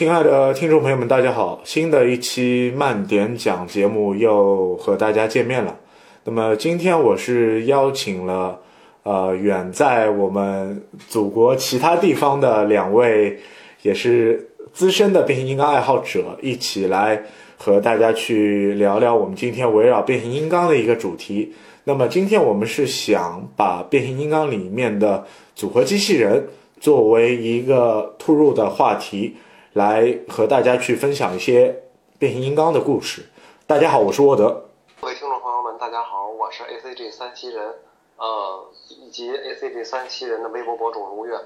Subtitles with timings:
[0.00, 1.60] 亲爱的听众朋友们，大家好！
[1.62, 5.76] 新的一期慢点讲节目又和大家见面了。
[6.24, 8.58] 那么今天我是邀请了
[9.02, 13.38] 呃远在我们祖国其他地方的两位，
[13.82, 17.22] 也是资深的变形金刚爱好者，一起来
[17.58, 21.52] 和大家去聊聊我们今天围绕变形金刚的一个主题。
[21.84, 26.48] 那么今天我们是想把变形金刚里面的组合机器人
[26.80, 29.36] 作为一个突入的话题。
[29.72, 31.84] 来和大家去分享一些
[32.18, 33.26] 变形金刚的故事。
[33.68, 34.68] 大家好，我是沃德。
[35.00, 37.76] 各位听众朋友们，大家好，我是 ACG 三七人，
[38.16, 41.38] 呃，以及 ACG 三七人的微博博主如月，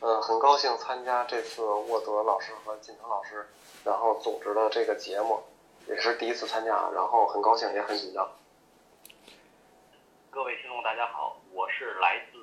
[0.00, 3.46] 呃，很高兴参加这次沃德老师和锦腾老师
[3.84, 5.38] 然后组织的这个节目，
[5.86, 8.26] 也是第一次参加，然后很高兴也很紧张。
[10.30, 12.38] 各位听众，大家好，我是来自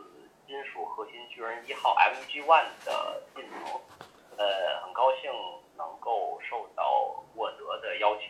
[0.46, 3.82] 金属核心巨人一号 MG One 的金腾。
[4.38, 4.44] 呃，
[4.84, 5.32] 很高兴
[5.78, 6.84] 能够受到
[7.36, 8.28] 沃德的邀请，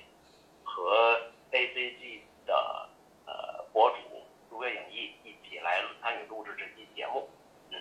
[0.64, 1.18] 和
[1.52, 2.54] ACG 的
[3.26, 3.96] 呃博主
[4.52, 7.28] 如月影艺一起来参与录制这期节目。
[7.72, 7.78] 嗯，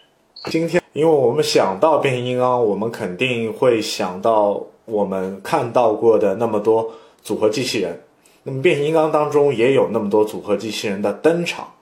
[0.51, 8.03] 今天因为我们想到变形金刚，我们肯定会想到我们看到过的那么多组合机器人。
[8.45, 11.75] 那么变形金刚当中也有那么多组合机器人的登场。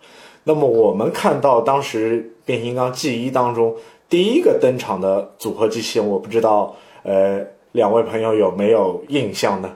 [0.45, 3.77] 那么我们看到当时变形金刚 G 一当中。
[4.13, 9.75] 第一个登场的组合机器人，我不知道，呃，两位朋友有没有印象呢？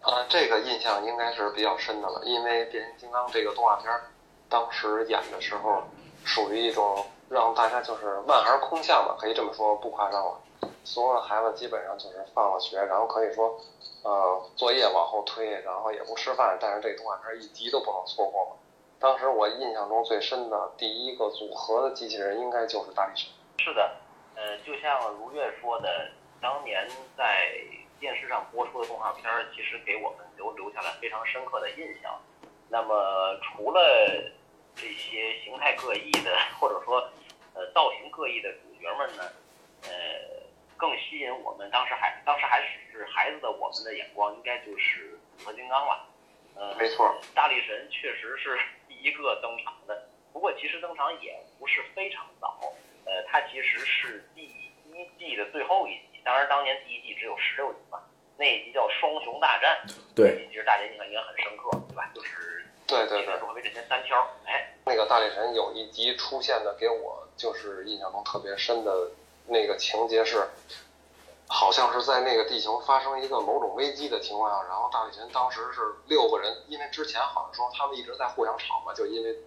[0.00, 4.00] 啊，这个印象应该是比较深的了，因为变形金刚这个动画片儿，
[4.48, 5.84] 当时演的时候，
[6.24, 6.96] 属于一种
[7.28, 10.40] 让大家就是万孩空巷吧，可以这么说，不夸张了。
[10.82, 13.56] 所有的孩子基本上就是放了学，然后可以说，
[14.02, 18.56] 呃，作业往后推，然后也不吃饭，但是这动画片一集都不能错过嘛。
[19.02, 23.28] 当时我印象中最深的第一个组合的机器人，应该就是大力神。
[23.58, 23.96] 是的，
[24.36, 27.50] 呃，就像如月说的，当年在
[27.98, 32.16] 电视上播出的动画片儿，其实给我们留留下了非常深刻的印象。
[32.68, 32.94] 那么，
[33.42, 33.80] 除了
[34.76, 37.00] 这些形态各异的，或者说
[37.54, 39.24] 呃造型各异的主角们呢，
[39.82, 39.90] 呃，
[40.76, 46.06] 更吸引我们当时还当时还是孩子的我们的眼光，应该就是组合金刚了。
[46.54, 48.56] 呃，没错，大力神确实是。
[49.02, 52.72] 一个登场的，不过其实登场也不是非常早，
[53.04, 56.20] 呃，它其实是第一季的最后一集。
[56.24, 58.00] 当然，当年第一季只有十六集嘛，
[58.36, 59.82] 那一集叫《双雄大战》，
[60.14, 62.08] 对，其实大家印象应该很深刻，对吧？
[62.14, 69.10] 就是对对对，作为这些单挑，哎，那个大力神有一集出现的，给我就是印象中特别深的
[69.48, 70.46] 那个情节是。
[71.54, 79.38] 好像是在那个地球发生一个某种危机的情况下，然后大力神当时是六个人，因为之前好像说他们一直在互相吵嘛，就因为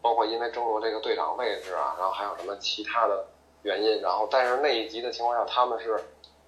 [0.00, 3.26] 包括因为争夺这个队长位置啊，然后还有什么其他的
[3.62, 6.00] 原因，然后但是那一集的情况下他们是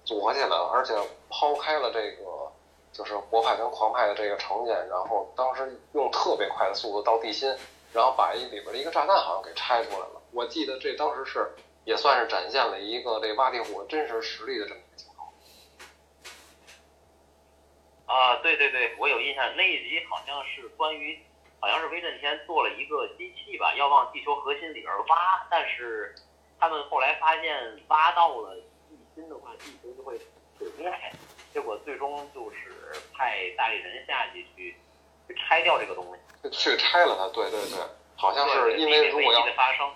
[0.05, 0.95] 组合起来了，而且
[1.29, 2.49] 抛开了这个
[2.93, 7.53] 就是国派跟狂派的这个成见，然后当时用特别快的速度到地心，
[7.91, 10.21] 然后把一里边的一个炸弹好像给拆出来了。
[10.31, 11.51] 我记得这当时是
[11.85, 14.81] 也算是展现了一个这挖地虎真实实力的这么。
[18.05, 21.17] 啊，对对对，我有印象，那一集好像是关于，
[21.61, 26.13] 好像是威震天做了一个机器吧，要往地球核心里边挖，但是
[26.59, 28.55] 他们后来发现挖到了
[28.89, 30.17] 地心的话，地球就会
[30.59, 30.93] 毁灭，
[31.53, 34.75] 结果最终就是派大力人下去去
[35.29, 36.05] 去拆掉这个东
[36.43, 37.79] 西，去拆了它，对对对，
[38.17, 39.89] 好像是因为如果要发生，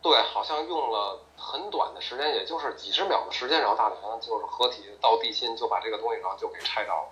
[0.00, 7.08] 对，好像用了很短的时间，也就是几十秒的时间，然后大力神就是合体到地心就把这个东西然后就给拆掉了。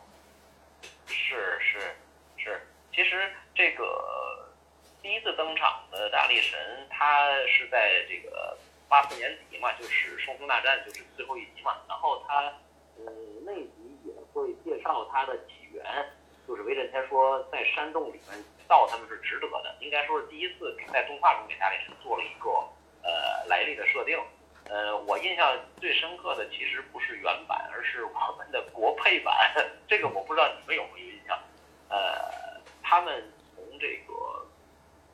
[1.06, 1.96] 是是
[2.36, 4.48] 是，其实这个
[5.02, 8.56] 第一次登场的大力神，他是在这个
[8.88, 12.44] 八四年底嘛，就是双雄大战就是最后一集嘛，然后他
[12.98, 13.12] 呃
[13.44, 15.84] 那集也会介绍他的起源，
[16.46, 22.48] 就是威震天说在山洞里面到他们是值得的，应该说是第一次在动画中给大力神做了一个
[23.06, 24.18] 呃来历的设定。
[24.68, 29.54] 呃，我印象最深刻的其实不是原版，而是我们的国配版。
[29.86, 31.38] 这个我不知道你们有没有印象。
[31.88, 34.44] 呃，他们从这个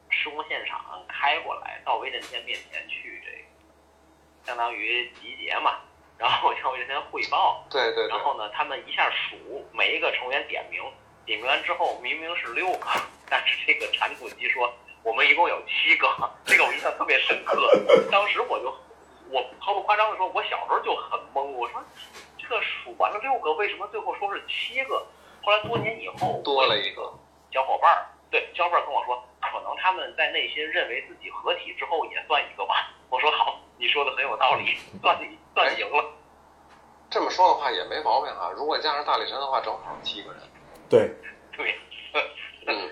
[0.08, 3.44] 施工现场开过来，到威震天面前去，这个
[4.46, 5.80] 相当于集结嘛，
[6.16, 7.62] 然后向威震天汇报。
[7.70, 8.08] 对对。
[8.08, 10.82] 然后呢，他们一下数每一个成员点名，
[11.26, 12.88] 点名完之后明明是六个，
[13.28, 14.72] 但是这个产占卜机说
[15.02, 16.08] 我们一共有七个，
[16.44, 17.56] 这个我印象特别深刻。
[18.10, 18.75] 当时我就
[19.31, 21.82] 我毫不夸张的说，我小时候就很懵，我说
[22.38, 25.04] 这个数完了六个，为什么最后说是七个？
[25.43, 27.12] 后来多年以后多了一个
[27.50, 32.93] 小伙伴儿，对小伙伴儿跟我说，可能他们在内心认为自己合体之后也算一个吧。
[33.10, 36.04] 我说好，你说的很有道理，算你算你赢了。
[37.10, 38.50] 这么说的话也没毛病啊。
[38.56, 40.40] 如果加上大力神的话，正好七个人。
[40.88, 41.10] 对，
[41.56, 41.75] 对，
[42.66, 42.90] 嗯，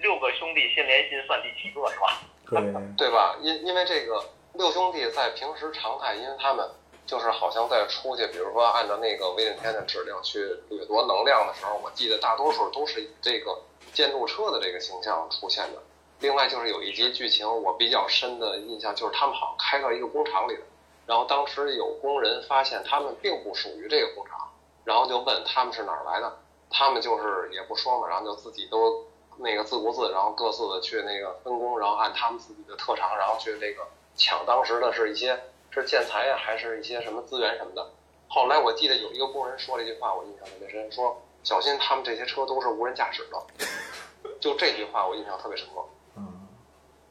[0.00, 2.20] 六个兄弟心连心，算第七个是吧？
[2.48, 2.60] 对，
[2.96, 3.36] 对吧？
[3.40, 4.24] 因因为这个
[4.54, 6.68] 六兄弟在平时常态，因为他们
[7.06, 10.38] 就是好像在出去，比如说按照那个威震天的指令去
[10.70, 13.60] 掠夺能量的时候，我记得大多数都是以这个
[13.92, 15.82] 建筑车的这个形象出现的。
[16.20, 20.62] 另外就是有一集剧情我比较深的印象，就是他们好像开到一个工厂里的，
[21.06, 24.50] 然后当时有工人发现他们并不属于这个工厂，
[24.84, 29.06] 然后就问他们是哪儿来的，他们就是也不说嘛，然后就自己都
[29.38, 33.82] 那个自顾自，然后各自的去那个分工，然后按他们自己的特长，然后去这个
[34.16, 35.38] 抢当时的是一些
[35.70, 37.90] 是建材呀，还是一些什么资源什么的。
[38.28, 43.68] 后来我记得有一个工人说了一句话，我印象特别深，说小心他们这些车都是无人驾驶的。
[44.40, 45.82] 就这句话我印象特别深刻。
[46.16, 46.26] 嗯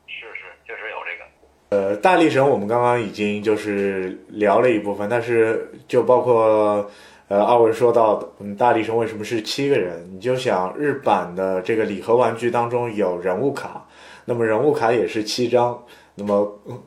[0.05, 1.25] 是是，确实有这个。
[1.69, 6.89] 呃，大力神我们刚刚已经就是聊了一部分，但是就包括
[7.27, 10.07] 呃二位说到，嗯，大力神为什么是七个人？
[10.13, 13.85] 你就想日版的这个礼盒玩具当中有人物卡，
[14.25, 15.83] 那么人物卡也是七张，
[16.15, 16.79] 那么、嗯、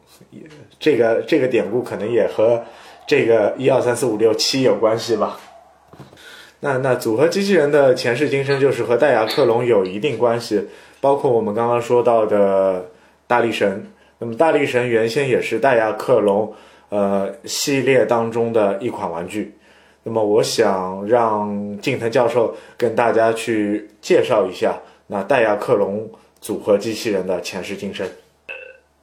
[0.79, 2.63] 这个这个典故可能也和
[3.07, 5.39] 这个一二三四五六七有关系吧。
[6.61, 10.69] 那那组合机器人的前世今生就是和戴亚克隆有一定关系，
[11.01, 12.87] 包括我们刚刚说到的
[13.27, 13.87] 大力神。
[14.19, 16.53] 那么大力神原先也是戴亚克隆
[16.91, 19.55] 呃系列当中的一款玩具。
[20.11, 24.77] 那么我想让近藤教授跟大家去介绍一下
[25.07, 26.11] 那戴亚克隆
[26.41, 28.05] 组合机器人的前世今生。
[28.49, 28.55] 呃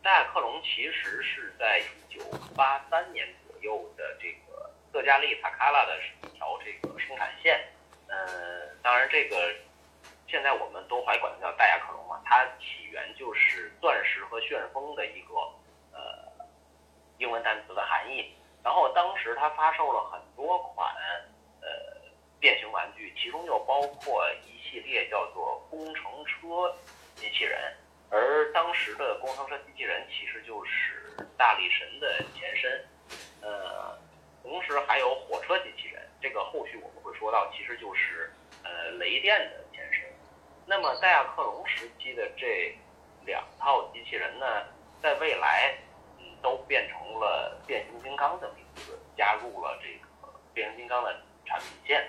[0.04, 2.22] 戴亚克隆其实是在一九
[2.54, 5.94] 八三年左右的这个特加利塔卡拉的
[6.28, 7.58] 一条这个生产线。
[8.10, 9.38] 呃，当然这个
[10.28, 15.34] 现在我们都还管它叫戴亚克隆嘛，它起源就是钻石和旋风的一个
[15.94, 16.28] 呃
[17.18, 18.26] 英文单词的含义。
[18.68, 20.94] 然后当时它发售了很多款
[21.62, 21.68] 呃
[22.38, 26.76] 变形玩具，其中就包括一系列叫做工程车
[27.16, 27.74] 机器人。
[28.10, 32.86] 而当时的工程车机器人其实就是大力神的前身，
[33.42, 33.98] 呃，
[34.44, 38.30] 同时还有火车机器人，这个后续我们会说到，其实就是
[38.66, 40.04] 呃雷电的前身。
[40.66, 42.78] 那么戴亚克隆时期的这
[43.26, 44.46] 两套机器人呢，
[45.02, 45.74] 在未来
[46.42, 52.08] 都变成了变形金刚的名字，加入了这个变形金刚的产品线。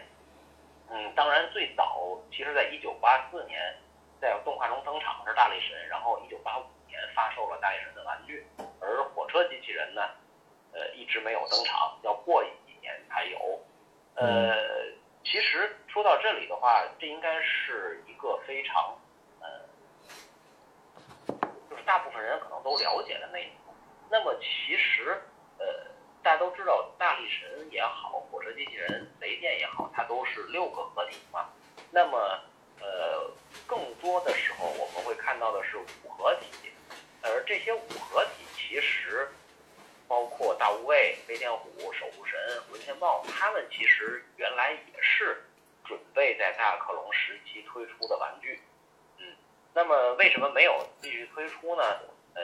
[0.91, 3.75] 嗯，当然最早其实在一九八四年。
[4.21, 8.45] 在动画中登场是大力神，然后一九八五年发售了大力神的玩具，
[8.81, 10.03] 而火车机器人呢，
[10.73, 13.61] 呃，一直没有登场，要过几年才有。
[14.17, 14.57] 呃，
[15.23, 18.99] 其实说到这里的话，这应该是一个非常
[19.39, 19.49] 呃，
[21.71, 23.68] 就是大部分人可能都了解的内容。
[24.11, 25.21] 那么其实
[25.59, 25.67] 呃，
[26.23, 31.49] 大家都知道大力神也好，火车机器人、雷电也好，它都是六个合体嘛。
[31.91, 32.19] 那么
[32.81, 33.31] 呃，
[33.67, 36.71] 更多的时候我们会看到的是五合体，
[37.23, 39.29] 而这些五合体其实
[40.07, 42.39] 包括大无畏、飞天虎、守护神、
[42.71, 45.45] 混天豹，他们其实原来也是
[45.85, 48.61] 准备在大克隆时期推出的玩具。
[49.19, 49.35] 嗯，
[49.75, 51.83] 那么为什么没有继续推出呢？
[52.35, 52.43] 呃，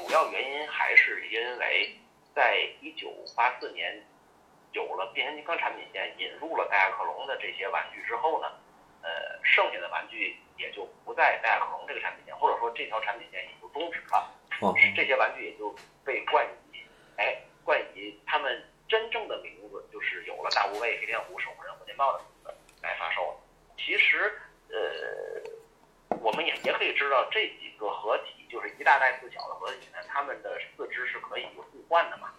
[0.00, 1.94] 主要原因还是因为
[2.34, 4.02] 在一九八四年
[4.72, 8.48] 有了变形金刚产品线，引入了戴亚克隆的这些玩具之后呢。
[9.02, 9.08] 呃，
[9.42, 14.30] 剩下的玩具也就不在戴亚克隆这个产品线，或者说这条产品线也就终止了。
[14.60, 16.84] 哦这些玩具也就被冠以，
[17.16, 23.36] 哎，冠以他们真正的名字，就是有了大无畏、黑天虎、守护人、火箭豹的名字来发售了。
[23.78, 24.38] 其实，
[24.68, 32.32] 呃，我们也也可以知道，这几个合体就是一大带四小的合体呢，它们的四肢是可以互换的嘛？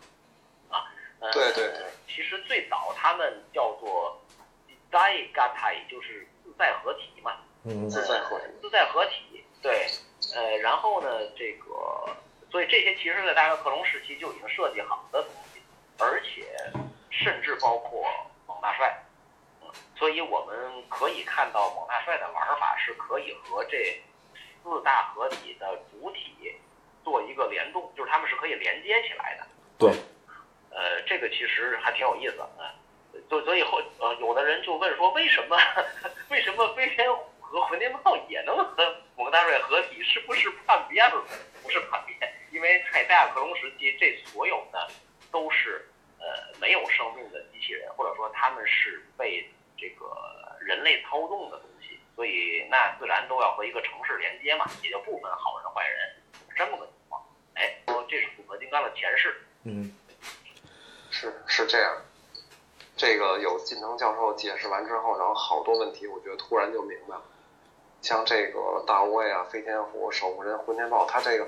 [0.69, 4.21] 啊，呃、对对对其实最早他们叫做
[4.91, 7.37] Daigatai，就是自在合体嘛。
[7.63, 9.87] 嗯自在合体自在合体，对，
[10.33, 12.09] 呃，然后呢，这个，
[12.49, 15.61] 所以这些其实在大概克隆时期就已经设计好的东西，
[15.99, 16.47] 而且
[17.11, 18.03] 甚至包括
[18.47, 19.03] 猛大帅，
[19.61, 24.01] 嗯，所以我们可以看到猛大帅的玩法是可以和这
[24.63, 26.55] 四大合体的主体
[27.03, 29.47] 做一个联动，就是它们是可以连接起来的。
[29.77, 29.91] 对，
[30.69, 32.49] 呃，这个其实还挺有意思的。
[32.59, 32.65] 嗯
[33.29, 35.57] 所所以后呃，有的人就问说，为什么
[36.29, 41.23] 为什么飞天虎和混天豹也能和猛蒙大帅合体是不是叛变了？
[41.61, 42.17] 不是叛变，
[42.51, 44.87] 因为在戴亚克隆时期，这所有的
[45.29, 45.89] 都是
[46.19, 46.25] 呃
[46.59, 49.45] 没有生命的机器人，或者说他们是被
[49.77, 50.15] 这个
[50.61, 51.61] 人类操纵的
[52.21, 57.19] 所以那自然都要和一个城市连接嘛，也就不分好人坏人，是这么个情况。
[57.55, 59.91] 哎，说这是复合金刚的前世，嗯
[61.09, 61.97] 是是这样。
[62.95, 67.23] 这个有近藤教授解释完之后，然后好多问题，我觉得突然就明白了。
[68.03, 71.47] 像这个大无畏啊、飞天虎、守护人、混天豹，他这个，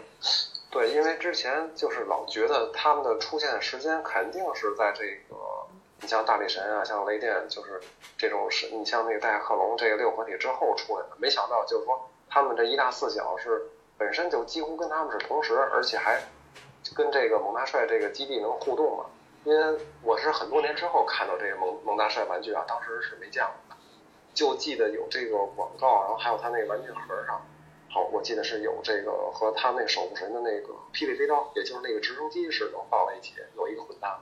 [0.71, 5.62] 对，因为之前就是老觉得他们的出现时间肯定是在这个，
[6.03, 7.79] 你像大力神啊、像雷电，就是
[8.17, 16.21] 这种是，你像那个戴克隆这个六合体之后出来的，没想到就是说他们这一大四小是本身就几乎跟他们是同时，而且还
[16.93, 19.05] 跟这个蒙大帅这个基地能互动嘛。
[19.45, 23.81] 因为我是很多年之后看到这个蒙蒙大帅玩具啊，当时是没见过的，
[24.33, 27.41] 就记得有这个广告，然后还有他那个玩具盒上，
[27.89, 34.19] 好，我记得是有这个和他那守护神的那个霹雳飞刀，也就是那个直升机是能放在一起，有一个混搭。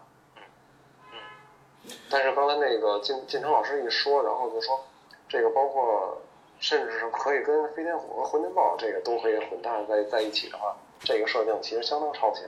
[2.10, 4.80] 但是刚才那个金金城老师一说，然后就说
[5.28, 6.22] 这个包括
[6.60, 12.48] 甚至是可以跟飞天虎和混天豹这个都可以混搭在在一起的话，这个设定其实相当超前。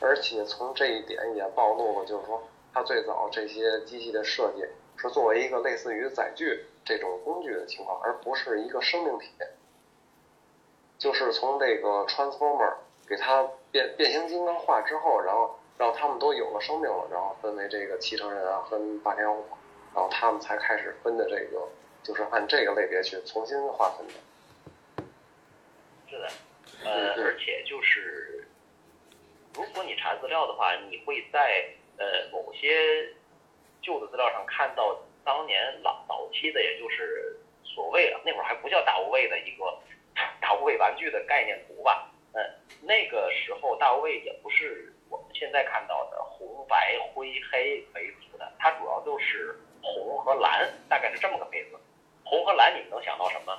[0.00, 2.42] 而且从这一点也暴露了，就是说，
[2.72, 4.64] 它最早这些机器的设计
[4.96, 9.30] 是作为一个类似于载具这种工具的情况，而不是一个生命体。
[10.98, 12.74] 就是从这个 Transformer
[13.06, 19.44] 给它变变形金刚化之后，然后让他们都有了生命了，然后分为这个七成人啊，分八天虎，
[19.94, 21.68] 然后他们才开始分的这个，
[22.02, 24.12] 就是按这个类别去重新划分的。
[26.08, 26.28] 是的，
[26.84, 28.46] 呃，而且就是，
[29.54, 31.66] 如果你查资料的话，你会在
[31.98, 33.12] 呃某些
[33.82, 39.76] 旧的资料上看到当年老早期的，也就是所谓啊，那会儿还不叫大无畏的一个
[40.40, 42.12] 大无畏玩具的概念图吧。
[42.32, 42.40] 嗯，
[42.82, 51.80] 那个时候大无畏也不是我们现在看到的红白灰黑为主的，它主要就是红和蓝，大概是这么个配色。
[52.24, 53.56] 红和蓝，你们能想到什么？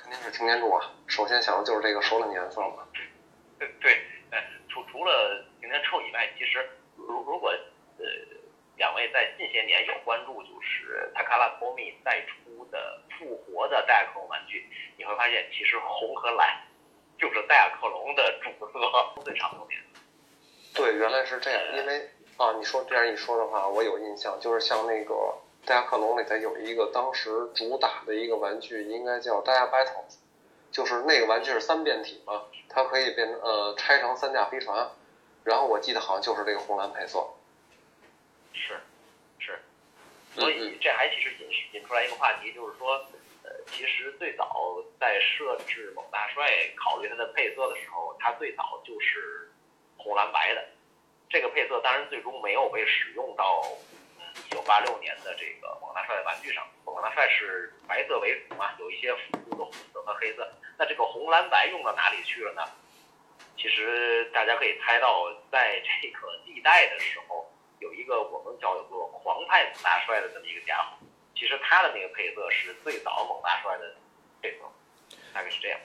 [0.00, 0.90] 肯定是擎天柱啊！
[1.06, 2.88] 首先想的就是这个首领颜色嘛。
[3.58, 4.38] 对对，呃，
[4.70, 6.66] 除除了擎天柱以外，其实
[6.96, 7.50] 如如果
[7.98, 8.04] 呃
[8.76, 14.66] 两位在近些年有关注，就是塔卡拉托米再出的复活的戴亚克隆玩具，
[14.96, 16.62] 你会发现其实红和蓝
[17.18, 18.80] 就是戴亚克隆的主色
[19.24, 19.74] 最常用的。
[20.74, 21.60] 对，原来是这样。
[21.76, 25.34] 因为啊，你说这样一说的话，我有印象，就是像那个
[25.66, 30.18] 戴亚克隆里头有一个当时主打的一个玩具，应该叫 Dia Battles，
[30.70, 34.88] 就是那个玩具是三变体嘛，它可以变成呃拆成三架飞船，
[35.42, 37.26] 然后我记得好像就是这个红蓝配色。
[38.52, 38.80] 是
[39.40, 39.58] 是，
[40.34, 43.17] 所以这还其实引引出来一个话题，就是说，呃，
[43.66, 49.50] 其实最早在设置猛大帅考虑它的配色的时候，它最早就是
[49.96, 50.64] 红蓝白的。
[51.28, 53.62] 这个配色当然最终没有被使用到
[54.46, 56.66] 一九八六年的这个猛大帅的玩具上。
[56.86, 60.50] 猛大帅是白色为主嘛，有一些辅助的红色和黑色。
[60.78, 62.62] 那这个红蓝白用到哪里去了呢？
[63.56, 70.96] 其实大家可以猜到，在这个历代的时候，有一个我们叫做狂派猛大帅的这么一个家伙，
[71.38, 73.94] 其实他的那个配色是最早猛大帅的
[74.42, 74.64] 配色，
[75.32, 75.78] 大概是这样。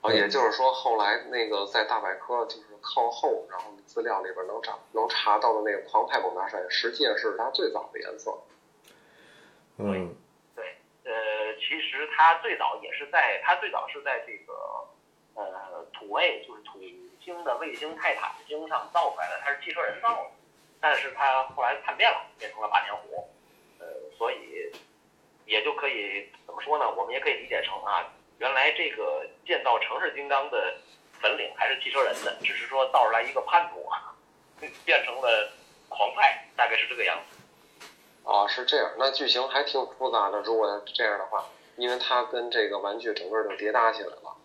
[0.00, 8.38] 哦，也就是说，后来那个在大百科就是靠后，然后资料里边能查能查到的那个狂派猛大帅，实际上是它最早的颜色。
[9.78, 10.14] 嗯
[10.54, 14.88] 对，呃，其实他最早也是在，他最早是在这个
[15.34, 16.80] 呃土卫，就是土
[17.20, 20.30] 星的卫星泰坦星上造出来的，它是汽车人造的，
[20.80, 23.28] 但是它后来叛变了，变成了霸天虎，
[23.80, 24.72] 呃，所以
[25.44, 26.90] 也就可以怎么说呢？
[26.96, 28.04] 我们也可以理解成啊，
[28.38, 30.74] 原来这个建造城市金刚的
[31.22, 33.88] 本领还是汽车人的，只是说造出来一个叛徒，
[34.84, 35.52] 变成了
[35.88, 37.38] 狂派，大概是这个样子。
[38.28, 40.40] 啊，是这样，那剧情还挺复杂的。
[40.40, 41.46] 如果这样的话，
[41.76, 44.36] 因为它跟这个玩具整个就叠搭起来了。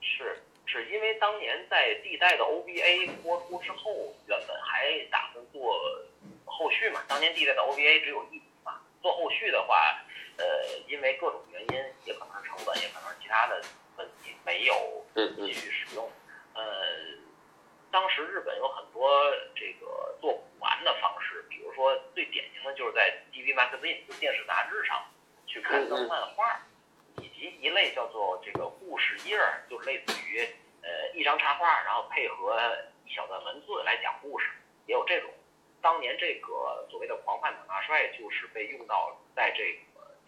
[0.00, 5.78] 是是因为当年在历代的 OVA 播出之后，原本还打算做
[6.46, 7.02] 后续嘛。
[7.06, 9.98] 当年历代的 OVA 只有一集嘛，做后续的话，
[10.38, 13.62] 呃，因为各种原因，也可能是成本，也可能是其他的
[13.96, 16.10] 问题，没有继续使用。
[16.54, 16.62] 呃，
[17.90, 25.04] 当时日本有很多这个做古玩的方式，比如说最典型的就是在 TV Magazine 就电视杂志上
[25.46, 26.62] 去刊登漫画。
[27.20, 30.38] 以及一类叫做这个故事页儿，就类似于
[30.82, 32.56] 呃一张插画，然后配合
[33.04, 34.46] 一小段文字来讲故事，
[34.86, 35.28] 也有这种。
[35.82, 39.78] 当年这个所谓的狂派猛大帅，就是被用到在这个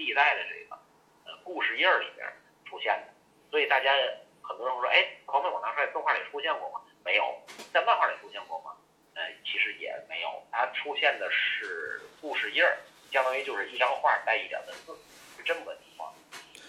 [0.01, 0.79] 历代的这个
[1.27, 2.27] 呃故事页里边
[2.65, 3.13] 出现的，
[3.51, 3.93] 所以大家
[4.41, 6.81] 很多人会说，哎，狂奔猛大帅动画里出现过吗？
[7.05, 7.39] 没有，
[7.71, 8.73] 在漫画里出现过吗？
[9.15, 12.79] 呃，其实也没有，它出现的是故事页儿，
[13.13, 14.97] 相当于就是一张画带一点文字，
[15.37, 16.15] 是这么个情况。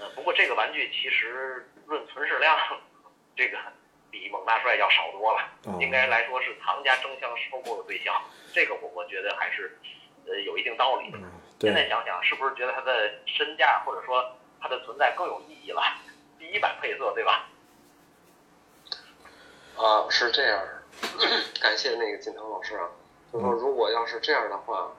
[0.01, 2.59] 呃，不过这个玩具其实论存世量，
[3.33, 3.57] 这个
[4.11, 8.21] 比猛大帅要少多了，哦应该来说是藏家争相收购的对象。
[8.53, 9.79] 这个我我觉得还是
[10.27, 11.17] 呃有一定道理的。
[11.61, 15.81] 现在，想想，是不是觉得它的身价或者说它的存在更有意义了？
[16.39, 17.47] 第一版配色，对吧？
[19.77, 20.59] 啊，是这样，
[21.61, 22.89] 感谢那个金腾老师啊。
[23.31, 24.91] 就是说，如果要是这样的话，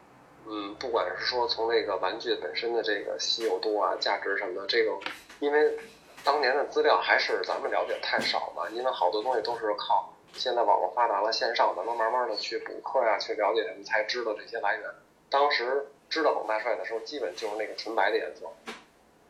[0.47, 4.93] 嗯，不管是说从那个玩具本身的这个稀有度啊、价值什么的，这个，
[5.41, 5.79] 因为
[6.25, 14.89] 当年的资料还是咱们了解太少嘛，因为好多东西都是靠现在网络发达了，线上咱们慢慢的去补课呀、去了解什么，才知道这些来源。
[15.29, 18.43] 当时知道猛大帅的时候，基本就是那个纯白的颜色。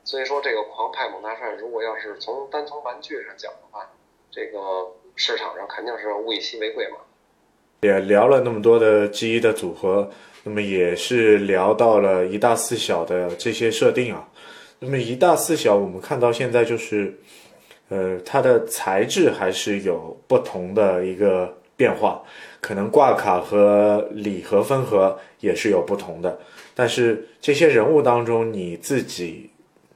[0.03, 3.89] 所以说，这个狂派猛大帅，如果要是从单从玩具上讲的话，
[4.33, 6.97] 这个市场上肯定是物以稀为贵嘛。
[7.83, 10.11] 也聊了那么多的 G 一的组合，
[10.43, 14.29] 那么也是聊到了一大四小的这些设定啊。
[14.81, 17.17] 那么一大四小，我们看到现在就是，
[17.91, 22.23] 呃，它的材质还是有不同的一个变化，
[22.61, 26.39] 可能挂卡和礼盒分盒也是有不同的。
[26.75, 29.51] 但是这些人物当中，你自己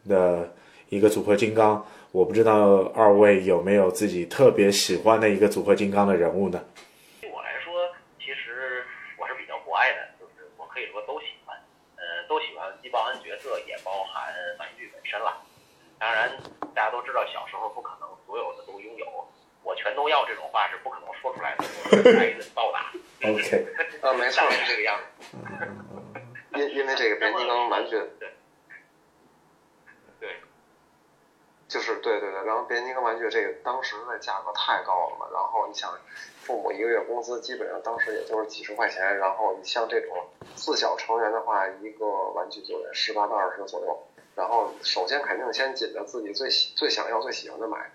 [0.09, 0.53] 的
[0.89, 6.63] 一个组合金刚，我不知道二位有没有自己特别喜欢的一个组合金刚的人物呢？
[7.21, 7.73] 对我来说，
[8.19, 8.85] 其实
[9.19, 11.57] 我是比较博爱的，就是我可以说都喜欢，
[11.97, 15.43] 呃，都喜欢，既包含角色，也包含玩具本身了。
[15.99, 16.31] 当然，
[16.75, 18.06] 大家都知道，小时候不可能，
[19.87, 21.65] 全都要这种话是不可能说出来的，
[22.19, 22.91] 爱的报答。
[23.23, 23.67] OK
[24.03, 24.51] 啊没错。
[24.51, 25.37] 是这个样子。
[26.55, 28.35] 因因为这个变形金刚玩具，对，
[30.19, 30.37] 对，
[31.69, 35.93] 就是对对对，然后变形金刚玩具这个当时的价格太高了嘛，然后你想，
[36.41, 40.17] 父母一个月工资基本上当时也就是几十块钱，然后你像这种
[40.57, 47.91] 四小成员的话，一个玩具就得十八到二十左右，然后首先肯定先紧着自己最喜最想要最喜欢的买，是，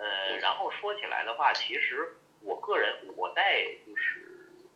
[0.00, 4.26] 呃，然后说起来的话，其实我个人我在就是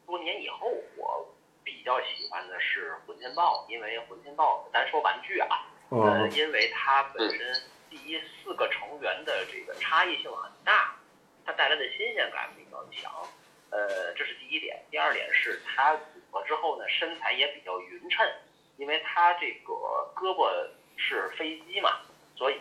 [0.06, 1.34] 多年以后，我
[1.64, 7.56] 比较喜欢的是魂天豹，因为魂天豹咱说玩具啊，呃哦，因为它本身
[7.88, 10.94] 第一四个成员的这个差异性很大，
[11.46, 13.26] 它带来的新鲜感比较强，
[13.70, 14.84] 呃，这是第一点。
[14.90, 18.30] 第二点是它组合之后呢，身材也比较匀称，
[18.76, 19.72] 因为它这个
[20.14, 22.02] 胳膊是飞机嘛，
[22.36, 22.58] 所以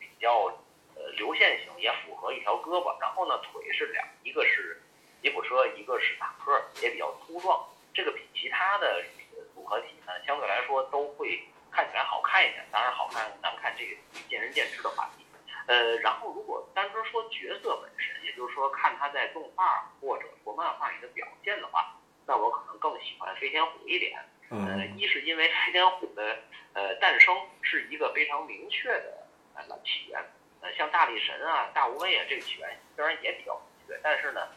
[0.00, 0.52] 比较
[0.94, 2.98] 呃流线型，也符合一条胳膊。
[3.00, 4.80] 然后呢，腿是两，一个是
[5.22, 7.68] 吉普车，一个是坦克，也比较粗壮。
[7.94, 9.04] 这个比其他的
[9.36, 12.64] 呃组合体呢，相对来说都会看起来好看一点。
[12.70, 13.96] 当然，好看难看这个
[14.28, 15.24] 见仁见智的话题。
[15.66, 21.94] 呃，然后如果单纯说角色本身，也就是说看他在动画或者说漫画里的表现的话，
[22.26, 24.18] 那我可能更喜欢飞天虎一点。
[24.50, 26.40] 呃，嗯一是因为飞天虎的
[26.72, 30.20] 呃诞生是一个非常明确的呃起源，
[30.62, 34.48] 呃，像大力神啊、大无畏啊这个起源虽然也比较明确，但是呢，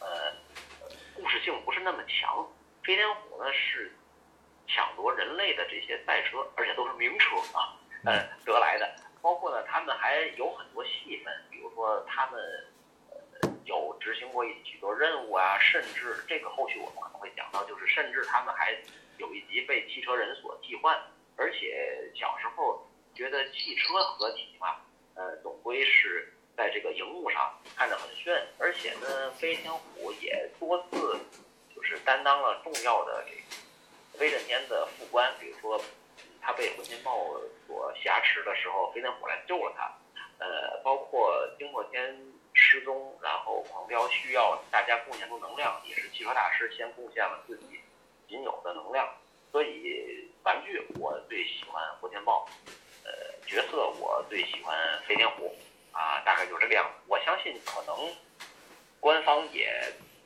[0.00, 0.32] 呃，
[1.14, 2.46] 故事性不是那么强。
[2.84, 3.92] 飞天虎呢是
[4.68, 8.94] 抢夺人类的这些赛车，而且都是名车啊，呃 得来的。
[9.20, 12.40] 包括呢，他们还有很多戏份，比如说他们
[13.42, 18.72] 呃有执行过许多任务啊，甚至这个后续我们可能会讲到，就是甚至他们还
[19.18, 20.96] 有一集被汽车人所替换。
[21.36, 24.76] 而且小时候觉得汽车合体嘛，
[25.18, 31.18] 呃，总归是在这个荧幕上看着很炫，而且呢，飞天虎也多次
[31.74, 35.80] 就是担当了重要的这个威震天的副官，比如说
[36.40, 37.12] 他被混天豹
[37.66, 39.92] 所挟持的时候，飞天虎来救了他。
[40.38, 42.16] 呃，包括丁破天
[42.54, 47.80] 失踪，然后狂飙需要大家贡献出能量，也是汽车大师先贡献了自己
[48.28, 49.12] 仅有的能量。
[49.50, 52.48] 所以玩具我最喜欢混天豹，
[53.02, 53.10] 呃，
[53.44, 53.87] 角色
[54.18, 54.76] 我最喜欢
[55.06, 55.54] 飞天虎，
[55.92, 57.04] 啊，大概就这个样子。
[57.06, 58.12] 我相信可能
[58.98, 59.72] 官方也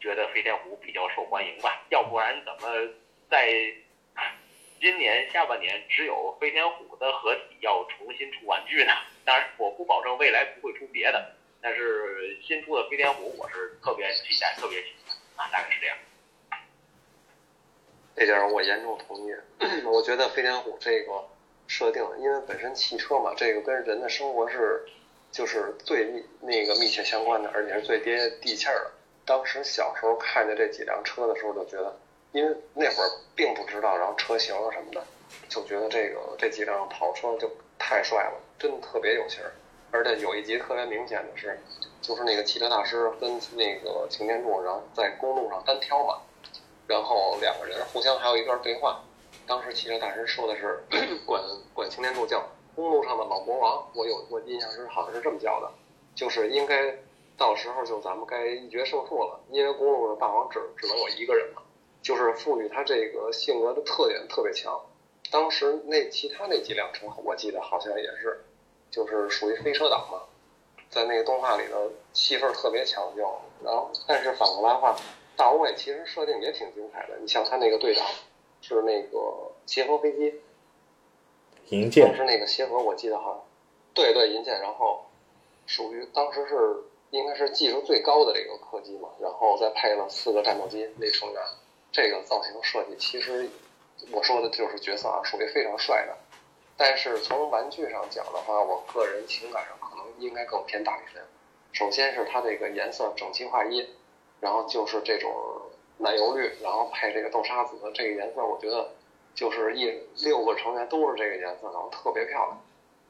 [0.01, 2.89] 觉得飞天虎比较受欢迎吧，要不然怎么
[3.31, 3.47] 在
[4.81, 8.95] 今年下半年只有飞天虎的合体要重新出玩具呢？
[9.27, 15.99] 当然，我不保证未来不会出别的，但是新出的飞天虎我是特别期待，特别喜欢啊，大概是这样。
[18.17, 19.35] 这点我严重同意。
[19.85, 21.29] 我觉得飞天虎这个
[21.73, 24.85] 设定，因为本身汽车嘛，这个跟人的生活是
[25.31, 28.91] 就是最密那个密切相关的，而且是最接地气儿的。
[29.25, 31.99] 当时小时候看见这几辆车的时候，就觉得，
[32.33, 35.03] 因为那会儿并不知道，然后车型什么的，
[35.49, 39.51] 就觉得这个这几辆跑车就太帅了，真的特别有型儿。
[39.93, 41.59] 而且有一集特别明显的是，
[42.03, 46.21] 就是那个汽车大师跟那个擎天柱，然后在公路上单挑嘛，
[46.87, 49.03] 然后两个人互相还有一段对话。
[49.47, 50.83] 当时汽车大师说的是
[51.27, 51.43] 管
[51.75, 55.71] 管擎天柱叫公路上的老魔王，我有我印象是好像是这么叫的，
[56.15, 56.97] 就是应该
[57.37, 61.63] 到时候就咱们该一决胜负了，因为公路上大王只只能我一个人嘛，
[62.01, 64.81] 就是赋予他这个性格的特点特别强。
[65.31, 68.45] 当时那其他那几辆车，我记得好像也是，
[68.91, 70.21] 就是属于飞车党嘛，
[70.91, 73.23] 在那个动画里头戏份特别强就，
[73.65, 74.95] 然后但是反过来话，
[75.37, 77.17] 大无畏其实设定也挺精彩的。
[77.19, 78.07] 你像他那个队长
[78.63, 80.41] 是那个协和飞机，
[81.69, 83.43] 当银剑时那个协和我记得好像，
[83.93, 85.05] 对对银剑，然后
[85.67, 91.43] 属于当时是应该是技术最高的这个客机嘛，然后再配了四个战斗机那成员，
[91.91, 93.51] 这个造型设计其实
[94.11, 96.17] 我说的就是角色啊，属于非常帅的。
[96.77, 101.23] 但是从玩具上讲的话，我个人情感上可能应该更偏大力神。
[101.73, 103.89] 首先是它这个颜色整齐划一，
[104.41, 105.31] 然后就是这种
[105.99, 108.91] 奶油绿，然后配这个豆沙紫这个颜色，我觉得
[109.35, 109.93] 就是一
[110.25, 112.61] 六个成员都是这个颜色，然后特别漂亮。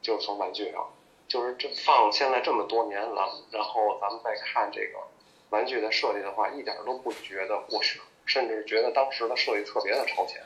[0.03, 0.85] 就是从玩具上，
[1.29, 4.99] 就是这放现在这么多年了，然后咱们再看这个
[5.51, 10.43] 玩具的设计的话，一点都不觉得过时，甚至觉得当时的设计特别的超前。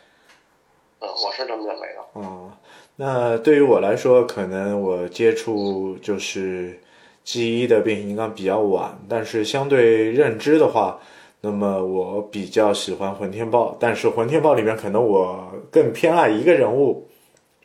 [1.01, 2.05] 嗯，我是这么认为的。
[2.17, 2.53] 嗯，
[2.97, 6.79] 那对于我来说，可能我接触就是
[7.25, 11.01] G 一的变形金刚比较晚，但是相对认知的话，
[11.47, 17.07] 那么我比较喜欢混天豹，但是混天豹里面可能我更偏爱一个人物，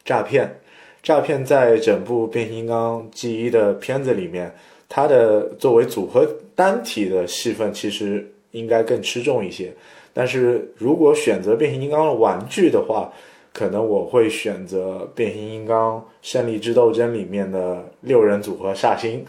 [0.06, 0.60] 诈骗。
[1.02, 4.54] 诈骗在整部变形金刚 G 一的片子里面，
[4.88, 9.74] 它的作为组合单体的戏份其实应该更吃重一些。
[10.13, 13.12] 但是如果选择变形金刚的玩具的话，
[13.52, 19.26] 可能我会选择变形金刚胜利之斗争里面的六人组合煞星。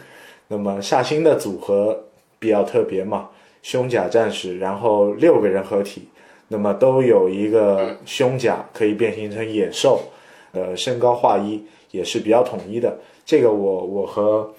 [0.47, 2.03] 那么煞星的组合
[2.37, 3.31] 比较特别嘛，
[3.63, 6.07] 胸甲战士，然后六个人合体，
[6.49, 10.03] 那么都有一个胸甲可以变形成野兽，
[10.51, 12.99] 呃，身高画一也是比较统一的。
[13.25, 14.53] 这个我我和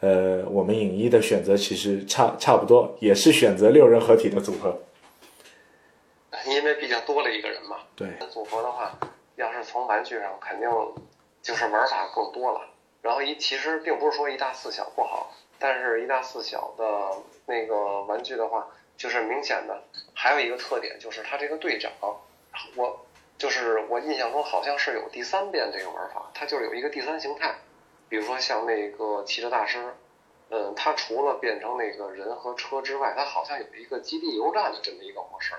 [0.00, 4.78] 呃我们影一的选择其实差差不多，也是选择六人合体的组合。
[6.46, 7.76] 因为毕竟多了一个人嘛。
[7.96, 8.96] 对，组合的话，
[9.34, 10.70] 要是从玩具上，肯定
[11.42, 12.60] 就是玩法更多了。
[13.02, 17.16] 然后一其实并不是说一大四小不好，但是一大四小的
[17.46, 19.82] 那个玩具的话，就是明显的
[20.14, 21.92] 还有一个特点，就是它这个队长，
[22.76, 27.56] 我就是我印象中好像是有第三遍这个玩法，它就是有一个第三形态，
[28.08, 29.94] 比如说像那个汽车大师，
[30.50, 35.54] 嗯，它除了变成那个人和车之外，它好像有一个基地油站的这么一个模式。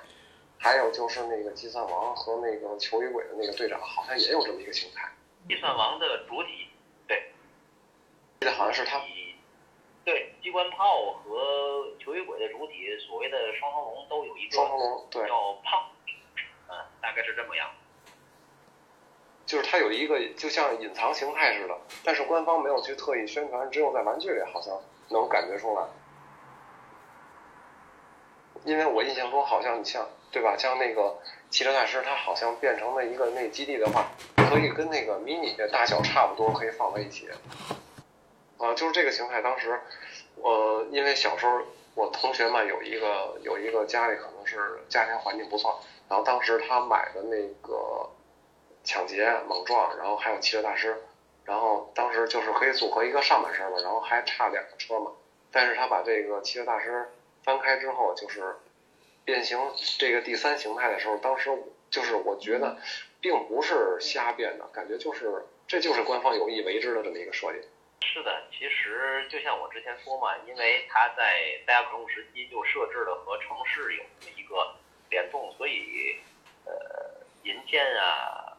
[0.61, 5.09] 还有就是那个计算王和那个球与鬼的那个队长，好像也有这么一个形态。
[5.47, 6.67] 计算王的主体，
[7.07, 7.31] 对，
[8.41, 9.01] 记得好像是他。
[10.09, 15.87] 对，机关炮和球与鬼的主体，所谓的双头龙都有一个双头龙，对，叫胖，
[16.67, 17.69] 嗯，大概是这么样。
[19.45, 25.83] 就是它有一个就像隐藏形态似的，但是官方没有去特意宣传，只有在玩具里好像能感觉出来。
[28.65, 31.19] 因为我印象中好像你像对吧，像那个
[31.51, 34.07] 汽车大师，它好像变成了一个那基地的话，
[34.49, 37.29] 可以跟那个迷你的大小差不多，可以放在一起。
[38.59, 39.41] 啊，就是这个形态。
[39.41, 39.79] 当时
[40.35, 41.61] 我因为小时候
[41.95, 48.07] 我同学嘛有一个有一个家里可能是家庭环境不错，然后当时他买的那个
[48.83, 50.95] 抢劫、莽撞，然后还有汽车大师，
[51.45, 55.11] 然后当时就是可以组合一个上半身嘛，然后还差两个车嘛，
[55.51, 57.09] 但是他把这个汽车大师。
[57.41, 58.57] 翻开之后就是
[59.23, 59.57] 变形
[59.97, 61.49] 这个第三形态的时候，当时
[61.89, 62.77] 就是我觉得
[63.21, 67.59] 并不是瞎变的，感觉就是这就是官方有意为之的这么一个设计。
[68.01, 74.75] 是的，其实就像我之前说嘛，因为它在戴亚克隆时期就设置了和城市有这么一个
[75.09, 76.19] 联动，所以
[76.65, 76.71] 呃，
[77.43, 78.57] 银剑啊、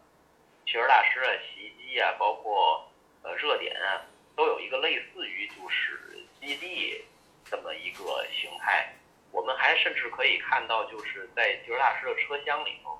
[0.66, 2.88] 汽车大师啊、洗衣机啊，包括
[3.22, 4.05] 呃热点啊，
[4.37, 7.05] 都有一个类似于就是基地。
[7.50, 8.94] 这么一个形态，
[9.33, 12.96] 我们还甚至可以看到，就是在吉尔大师的车厢里头，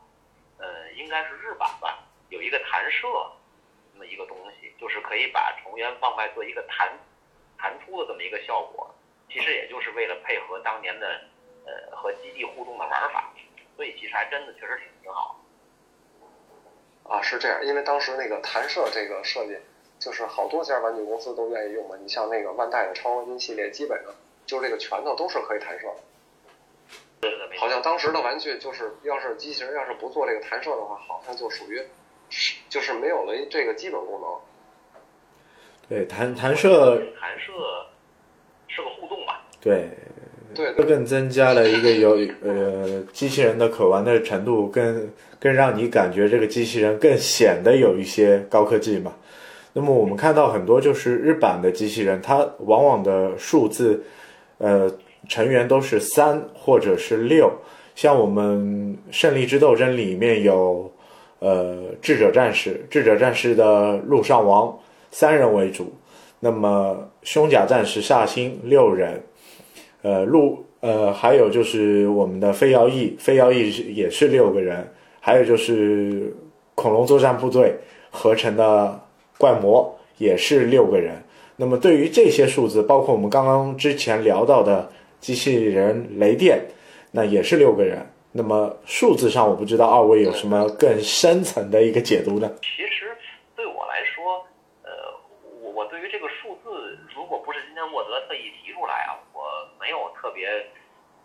[0.59, 3.07] 呃，应该是日版吧，有一个弹射
[4.07, 6.99] 一个东西，就是可以把成员往外做一个弹
[7.59, 8.95] 弹出的这么一个效果。
[9.29, 11.21] 其实也就是为了配合当年的
[11.65, 13.33] 呃和基地互动的玩法，
[13.77, 15.41] 所以其实还真的确实挺挺好。
[17.05, 19.57] 啊，是这样，因为当时那个弹射这个设计，
[19.99, 21.97] 就是好多家玩具公司都愿意用嘛。
[22.01, 24.13] 你像那个万代的超合金系列，基本上。
[24.47, 25.87] 就是这个拳头都是可以弹射
[27.21, 31.89] 的，好像当时的玩具就是，要是机器人要是不做这个弹射的话，好像就属于是
[32.69, 34.31] 就是没有了这个基本功能。
[35.89, 37.53] 对，弹弹射，弹射
[38.69, 39.43] 是个互动吧？
[39.61, 39.91] 对，
[40.55, 49.15] 对对更增加了一个有呃机器人的可玩的程度，更更让你感觉这个机器人更显得有一些高科技嘛。
[49.73, 54.05] 那么我们看到很多就是日版的机器人，它往往的数字，
[54.59, 54.93] 呃，
[55.29, 57.53] 成员都是三或者是六。
[57.95, 60.93] 像我们《胜利之斗争》里面有，
[61.41, 64.79] 呃，智者战士，智者战士的陆上王
[65.11, 65.93] 三人为主，
[66.39, 69.21] 那么胸甲战士煞星六人，
[70.03, 74.87] 呃，陆呃还有就是我们的飞摇翼，飞摇翼是也是六个人，
[75.21, 76.33] 还有就是
[76.75, 77.75] 恐龙作战部队
[78.11, 79.01] 合成的
[79.37, 81.15] 怪魔也是六个人。
[81.57, 86.61] 那么对于这些数字，包括我们刚刚之前聊到的机器人雷电。
[87.13, 88.07] 那也是六个人。
[88.33, 92.49] 那么数字上，我不知道二位有什么更深层的一个解读呢？
[92.63, 93.17] 其实
[93.57, 94.47] 对我来说，
[94.85, 94.91] 呃，
[95.61, 99.43] 我我对于这个数字，如果不是今天沃德特意提出来啊，我
[99.81, 100.47] 没有特别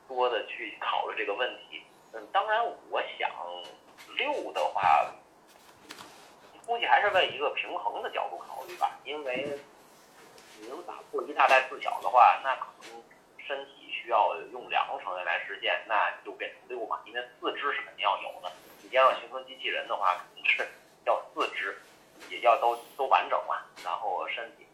[0.08, 1.84] 多的去考虑这个问题。
[2.14, 3.30] 嗯，当然，我想
[4.18, 5.14] 六的话，
[6.66, 8.98] 估计还是为一个平衡的角度考虑吧。
[9.06, 9.48] 因为
[10.60, 13.04] 你能打破一大带四小的话，那可能
[13.38, 13.85] 身体。
[14.16, 18.50] 需要用两个成员来实现，那就变成六嘛，因为四肢是肯定要有的。
[18.82, 20.66] 你要形成机器人的话，肯定是
[21.04, 21.78] 要四肢，
[22.30, 23.58] 也要都都完整嘛。
[23.84, 24.66] 然后身体，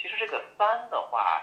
[0.00, 1.42] 其实这个三的话，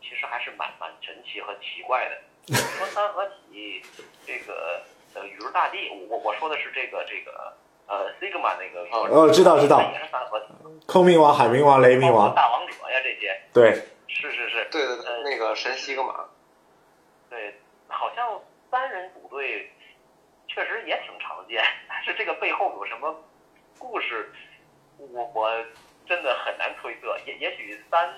[0.00, 2.54] 其实还是蛮蛮神奇和奇怪的。
[2.54, 3.82] 说三合体，
[4.24, 4.80] 这个
[5.14, 7.52] 呃宇宙大帝，我我说的是这个这个
[7.88, 8.86] 呃 Sigma 那个。
[8.92, 9.80] 哦，知道知道。
[9.80, 10.46] 也是三合体。
[10.86, 12.32] 空冥王、海冥王、雷冥王。
[12.32, 13.40] 大王者呀，这些。
[13.52, 13.72] 对。
[14.06, 14.68] 是是是。
[14.70, 16.14] 对对对，那个神西格玛。
[18.14, 19.70] 像三人组队
[20.48, 23.14] 确实也挺常见， 但是这个背后有什么
[23.78, 24.32] 故事，
[24.98, 25.50] 我我
[26.06, 27.18] 真的很难推测。
[27.26, 28.14] 也也许三，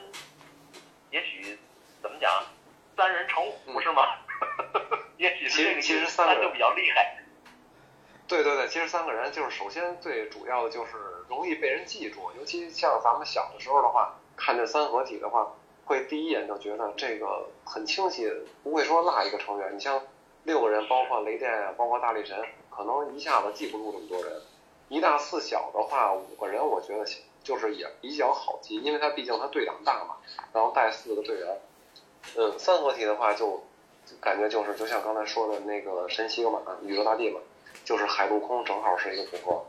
[1.10, 1.58] 也许
[2.02, 2.30] 怎么讲，
[2.96, 4.18] 三人成虎是吗？
[5.16, 7.16] 也许是这个其实三就比较厉害。
[8.26, 10.92] 对对对，其实三个人就是首先最主要的就是
[11.28, 15.54] 容易被人记住，尤其像咱们小的时候的话，看这三合体的话。
[15.86, 18.30] 会第一眼就觉得这个很清晰，
[18.62, 19.76] 不会说落一个成员。
[19.76, 20.00] 你像
[20.44, 24.40] 六个人，包括雷电啊，包括大力神，可能一下子记不住这么多人。
[24.88, 27.04] 一大四小的话，五个人我觉得
[27.42, 30.16] 就是也比较好记，因为他毕竟他队长大嘛，
[30.52, 31.60] 然后带四个队员。
[32.36, 33.62] 嗯，三合体的话就
[34.20, 37.40] 感觉就是就像刚才说的那个神奇格玛、宇宙大帝嘛，
[37.84, 39.64] 就是海陆空正好是一个组合，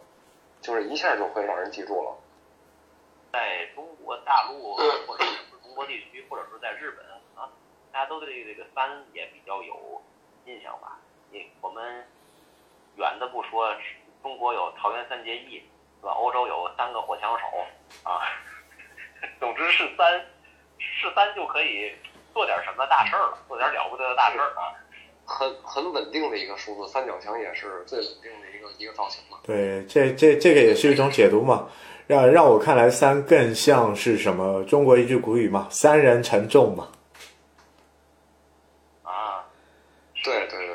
[0.61, 2.15] 就是一下就会让人记住了。
[3.33, 5.25] 在中国大陆或者。
[5.75, 7.51] 中国地区或者说在日本啊，
[7.91, 10.01] 大家都对这个三也比较有
[10.45, 11.01] 印象吧？
[11.31, 12.07] 你我们
[12.95, 13.75] 远的不说，
[14.23, 15.61] 中国有桃园三结义，
[15.99, 16.13] 是吧？
[16.13, 17.45] 欧洲有三个火枪手
[18.09, 18.23] 啊，
[19.37, 20.25] 总之是三
[20.77, 21.91] 是三就可以
[22.33, 24.71] 做点什么大事儿了，做点了不得的大事儿啊。
[25.25, 29.39] 很很稳定的一个数字，三角形也是最稳定的一个一个造型嘛。
[29.43, 31.67] 对，这这这个也是一种解读嘛。
[32.07, 34.63] 让让我看来，三更像是什么？
[34.65, 36.87] 中国一句古语嘛，“三人成众”嘛。
[39.01, 39.41] 啊，
[40.23, 40.67] 对对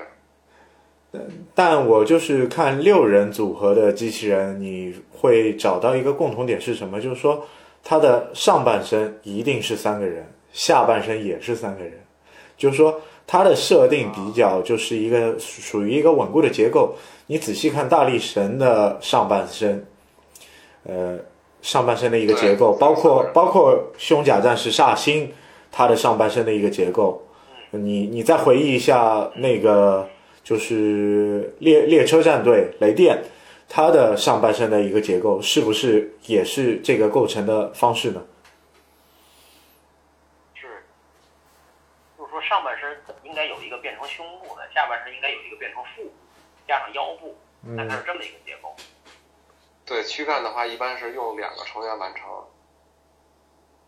[1.12, 1.20] 对。
[1.54, 7.00] 但我就是看六人组合的机器人，你会找到一个共同点是什么？
[7.00, 7.46] 就是说，
[7.84, 11.92] 它的上半身一定是三个人，下半身也是三个人。
[12.56, 16.96] 就是说，它的设定比较就是一个属于一个稳固的结构。
[17.28, 19.86] 你仔细看大力神的上半身。
[20.84, 21.18] 呃，
[21.60, 25.32] 上半身的一个结构，包括包括胸甲战士煞星，
[25.70, 27.22] 他的上半身的一个结构，
[27.70, 30.08] 你你再回忆一下那个
[30.42, 33.22] 就是列列车战队雷电，
[33.68, 38.22] 他的上半身的一个结构是不是也是这个构成的方式呢？
[40.54, 40.66] 是，
[42.18, 46.10] 就是说上半身应该有一个变成胸部的，下半身应该有一个变成腹部，
[46.66, 47.36] 加上腰部，
[47.76, 48.74] 大概是这么一个结构。
[49.90, 52.22] 对躯干的话，一般是用两个成员完成。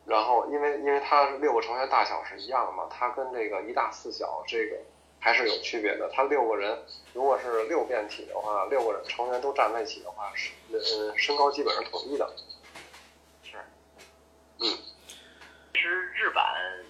[0.05, 4.77] 然后，因为因为它六个成员大小是一样的嘛，它跟这个一大四小这个
[5.21, 6.11] 还是有区别的。
[6.13, 6.77] 它六个人
[7.15, 12.35] 如果是六变体的话，六个人成员都站在一起的话，是呃身高基本上统一的。
[13.45, 13.57] 是。
[14.59, 14.77] 嗯。
[15.73, 16.85] 其实日版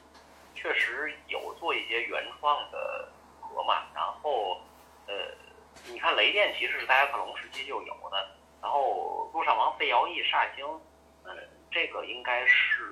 [0.54, 3.10] 确实有做一些原创的
[3.42, 4.56] 合嘛，然后
[5.06, 5.12] 呃，
[5.90, 8.26] 你看雷电其实是大家克隆时期就有的。
[8.62, 10.64] 然后陆上王费尧翼煞星，
[11.24, 11.36] 嗯，
[11.70, 12.84] 这个应该是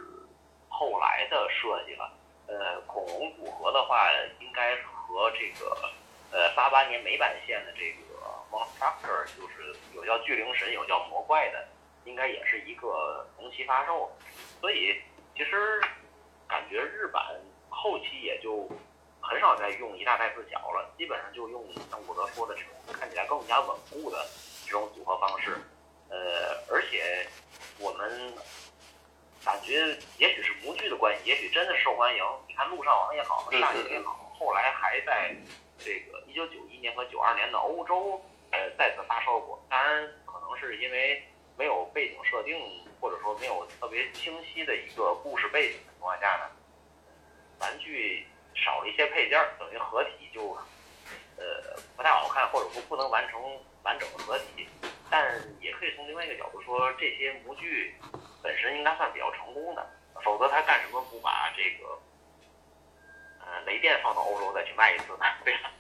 [0.69, 2.13] 后来的设计了。
[2.49, 5.89] 呃，恐龙组合的话，应该和这个
[6.33, 8.19] 呃八八年美版线的这个
[8.51, 11.69] Monster，就是有叫巨灵神，有叫魔怪的，
[12.05, 14.11] 应该也是一个同期发售。
[14.61, 15.01] 所以
[15.37, 15.81] 其实
[16.49, 17.25] 感觉日版
[17.69, 18.69] 后期也就
[19.21, 24.27] 很少再用一大袋四小了，基本上就用像伍德说的这种看起来更加稳固的
[24.71, 25.51] 这种组合方式。
[26.09, 27.27] 呃，而且
[27.81, 28.33] 我们
[29.45, 32.23] 感觉也许是模具的关系，也许真的受欢迎。
[32.47, 35.35] 你看《陆上王》也好，《煞影》也好，后来还在
[35.77, 39.61] 这个一九九一年和九二年的欧洲呃再次发售过。
[39.69, 41.21] 当然，可能是因为
[41.57, 42.57] 没有背景设定，
[43.01, 46.51] 或者说没有特别清晰的一个故事背景的情况下呢，
[47.59, 50.57] 玩具少了一些配件，等于合体就
[51.37, 53.41] 呃不太好看，或者说不能完成
[53.83, 54.69] 完整的合体。
[55.11, 55.27] 但
[55.61, 57.95] 也可以从另外一个角度说，这些模具
[58.43, 59.85] 本身应该算比较成功的，
[60.25, 61.99] 否则他干什么不把这个
[63.41, 65.25] 呃雷电放到欧洲再去卖一次呢？
[65.45, 65.71] 对吧？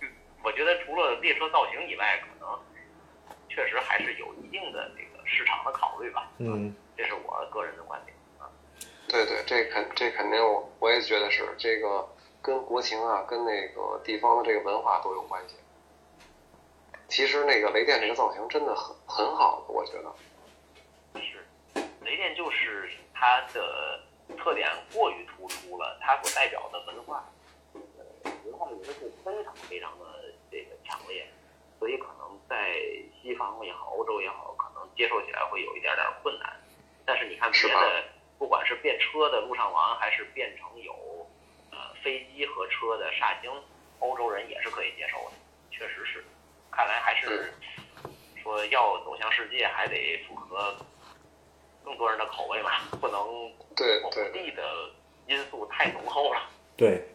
[0.42, 2.60] 我觉得除了列车造型以外，可能
[3.48, 6.28] 确实还是有一定的这个市场的考虑吧。
[6.38, 8.50] 嗯，这是我个人的观点啊。
[9.08, 12.06] 对对，这肯这肯定我我也觉得是这个
[12.42, 15.54] 跟国情啊，跟那个地方的这个文化都有关系。
[17.14, 20.12] 其实那个雷电这个造型真的很很好，我觉得。
[21.22, 21.46] 是，
[22.00, 24.00] 雷电就是它的
[24.36, 27.24] 特点过于突出了，它所代表的文化，
[27.72, 30.04] 呃，文化元素非常非常的
[30.50, 31.24] 这个强烈，
[31.78, 32.74] 所以可能在
[33.22, 36.52] 西方也好，欧洲也好，可能接受起来会有一点点困难。
[37.06, 38.04] 但是你看别的，
[38.40, 40.92] 不管是变车的陆上王，还是变成有
[41.70, 43.48] 呃飞机和车的煞星，
[44.00, 45.36] 欧洲人也是可以接受的，
[45.70, 46.24] 确实是。
[46.74, 47.52] 看来还是
[48.42, 50.74] 说要走向世界，还得符合
[51.84, 54.62] 更多人的口味吧，不能某对对地的
[55.26, 56.40] 因素太浓厚了。
[56.76, 57.06] 对，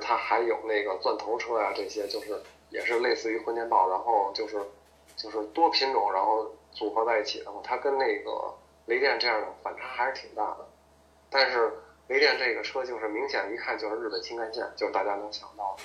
[0.00, 4.62] 它还有那个钻头车呀、这些就是也是类似于混电炮，然后就是
[5.16, 8.54] 就是多品种，然后组合在一起，的话它跟那个
[8.86, 10.68] 雷电这样的反差还是挺大的。
[11.30, 11.72] 但是
[12.06, 15.82] 雷电这个车就是明显一看就是日本新干线，就是大家能想到的。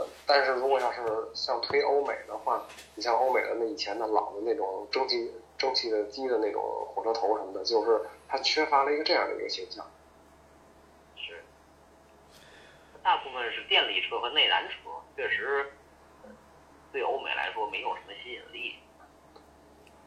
[0.00, 1.02] 呃，但是如果要是
[1.34, 9.84] 像推欧美的话，你像欧美的那以前的老的那种蒸汽蒸汽的机的那种火车头什么的，就是它缺乏了一个这样的一个形象。
[11.16, 11.44] 是，
[13.02, 14.74] 大部分是电力车和内燃车，
[15.16, 15.66] 确实
[16.22, 16.30] 呃
[16.92, 18.76] 对欧美来说没有什么吸引力。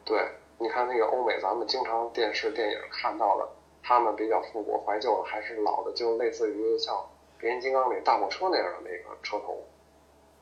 [0.03, 0.19] 对，
[0.57, 3.47] 你看那个欧美，咱们经常电视、电影看到的，
[3.83, 9.63] 他们比较复古怀旧的，还是老的，就类似于像变形金刚里大货车那样的那个车头。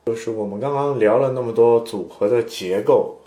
[0.04, 3.20] 就是我们刚刚聊了那么多组合的结构，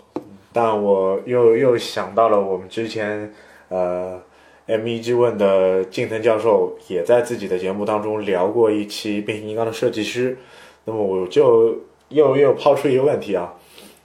[0.52, 3.32] 但我又又想到了我们之前
[3.68, 4.22] 呃
[4.66, 10.36] ，M E G 问的近藤教授也在自己的节目当中聊过一期变形金刚的设计师，
[10.84, 11.78] 那么我就
[12.10, 13.54] 又又抛出一个问题啊，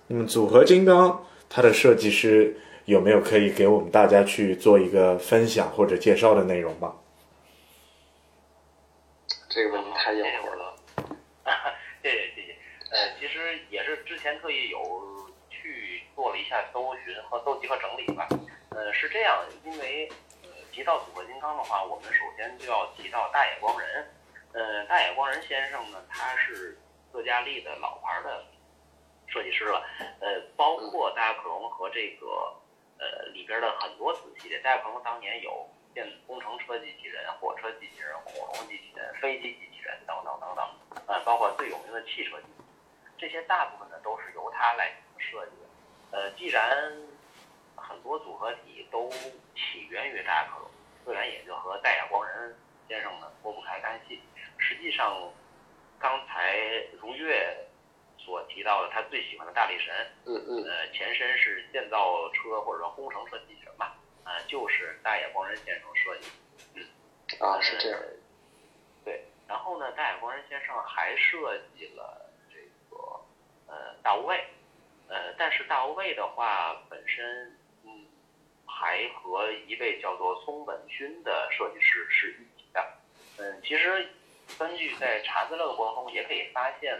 [0.07, 2.55] 那么组合金刚它的设计师
[2.85, 6.95] 有没有可以给我们大家去做一个分享或者介绍的内容吧？
[9.49, 10.63] 这个问题太硬谢谢我核了。
[10.63, 10.73] 了，
[12.01, 12.55] 谢谢谢谢。
[12.91, 18.27] 呃，其实也是之前特意有去做了一下搜寻和搜集和整理吧。
[18.69, 20.07] 呃，是这样，因为
[20.43, 24.07] 呃提到组合金刚的话，我们首先就要提到大野光人。
[24.53, 26.77] 呃，大野光人先生呢，他是
[27.11, 28.45] 特加利的老牌的
[29.27, 29.83] 设计师了。
[30.19, 32.53] 呃，包括大克隆和这个
[32.99, 42.60] 呃里边的很多子系列，大克隆当年有电工程车机器人、火车机器人、恐龙机器人、飞机机器人等等等等，呃，包括最有名的汽车机器人，
[43.21, 46.17] 这些大部分呢都是由他来设计的。
[46.17, 46.91] 呃，既然
[47.75, 49.07] 很多组合体都
[49.53, 50.67] 起源于大克隆，
[51.05, 52.57] 自然也就和戴亚光人
[52.87, 54.19] 先生呢脱不开干系。
[54.57, 55.31] 实际上，
[55.99, 56.57] 刚才
[56.99, 57.55] 如月
[58.17, 59.93] 所提到的他最喜欢的大力神，
[60.25, 66.27] 嗯嗯，呃，前身是建造车或者说工程车机器人吧，啊、就是大野光人先生设计
[66.73, 67.45] 的。
[67.45, 67.99] 啊，是这样。
[67.99, 68.07] 呃
[69.03, 72.30] 对，然后呢，大野光人先生还设计了这个
[73.71, 74.43] 呃大无畏，
[75.07, 78.05] 呃，但是大无畏的话本身嗯
[78.67, 82.85] 还和一位叫做松本勋的设计师是一起的。
[83.37, 84.09] 嗯，其实
[84.59, 86.93] 根据在查资料的过程中也可以发现，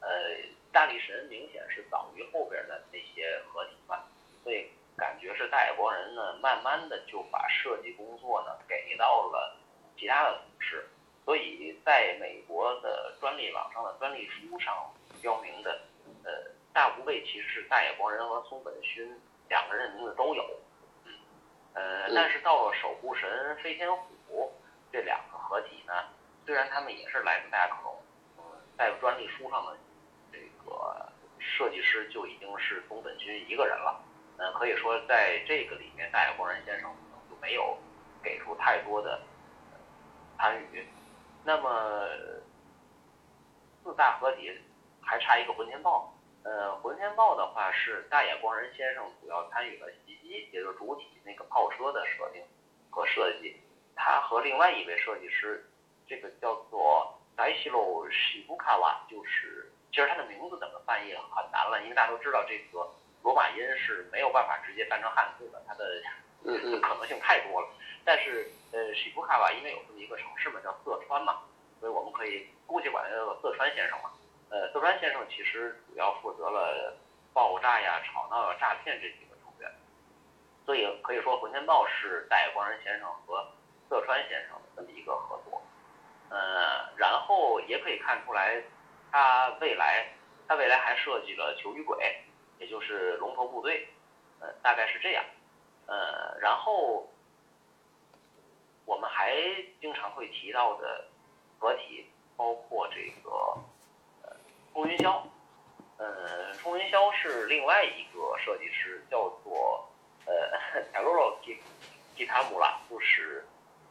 [0.00, 0.08] 呃，
[0.72, 4.04] 大力神明显是早于后边的那些合体嘛，
[4.44, 9.56] 所以感觉是大野光人呢，慢慢的就把设计工作呢给到了
[9.98, 10.88] 其他的同事，
[11.24, 14.92] 所以在美国的专利网上的专利书上
[15.24, 15.80] 标明的，
[16.22, 16.30] 呃，
[16.74, 19.18] 大无畏其实是大野光人和松本勋
[19.48, 20.44] 两个人的名字都有，
[21.04, 21.12] 嗯，
[21.72, 24.52] 呃，但是到了守护神飞天虎
[24.92, 25.94] 这两个合体呢，
[26.44, 27.96] 虽然他们也是来自大克隆，
[28.36, 28.44] 嗯，
[28.76, 29.78] 在专利书上的
[30.30, 34.04] 这个设计师就已经是松本勋一个人了。
[34.36, 37.78] 嗯，可以说在这个里面，大野光人先生可能就没有
[38.22, 39.22] 给出太多的
[40.36, 40.86] 参与。
[41.44, 42.06] 那么
[43.82, 44.60] 四大合体
[45.04, 46.12] 还差一个浑天豹。
[46.42, 52.42] 呃，浑天豹的话是大野光人先生主要参与了袭击，也就是主体那个炮车的设定
[52.90, 53.60] 和设计。
[53.96, 55.64] 他和另外一位设计师，
[56.06, 62.86] 这个叫做白西露西布卡瓦，就是其实他的名字怎么翻译很难了，因为大家都知道这个
[63.22, 66.02] 罗马音是没有办法直接翻成汉字的，它的
[66.82, 67.68] 可能性太多了。
[68.04, 71.40] 但是呃，西布卡瓦因为有这么一个城市嘛，叫色川嘛，
[71.80, 74.10] 所以我们可以姑且管他叫做色川先生嘛。
[74.54, 76.96] 呃，色川先生其实主要负责了
[77.32, 79.68] 爆炸呀、吵闹呀、诈骗这几个成员，
[80.64, 83.44] 所以可以说浑天豹是戴光人先生和
[83.88, 85.60] 色川先生的这么一个合作。
[86.30, 88.62] 呃，然后也可以看出来，
[89.10, 90.06] 他未来
[90.46, 91.98] 他未来还设计了球与鬼，
[92.60, 93.88] 也就是龙头部队，
[94.38, 95.24] 呃，大概是这样。
[95.86, 97.10] 呃，然后
[98.84, 99.34] 我们还
[99.80, 101.06] 经常会提到的
[101.58, 103.58] 合体，包括这个
[104.74, 105.22] 呃冲云霄，
[105.98, 109.88] 呃，冲云霄是另外一个设计师，叫做
[110.26, 111.58] 呃 Taroro Ki
[112.16, 113.46] Kitamura，就是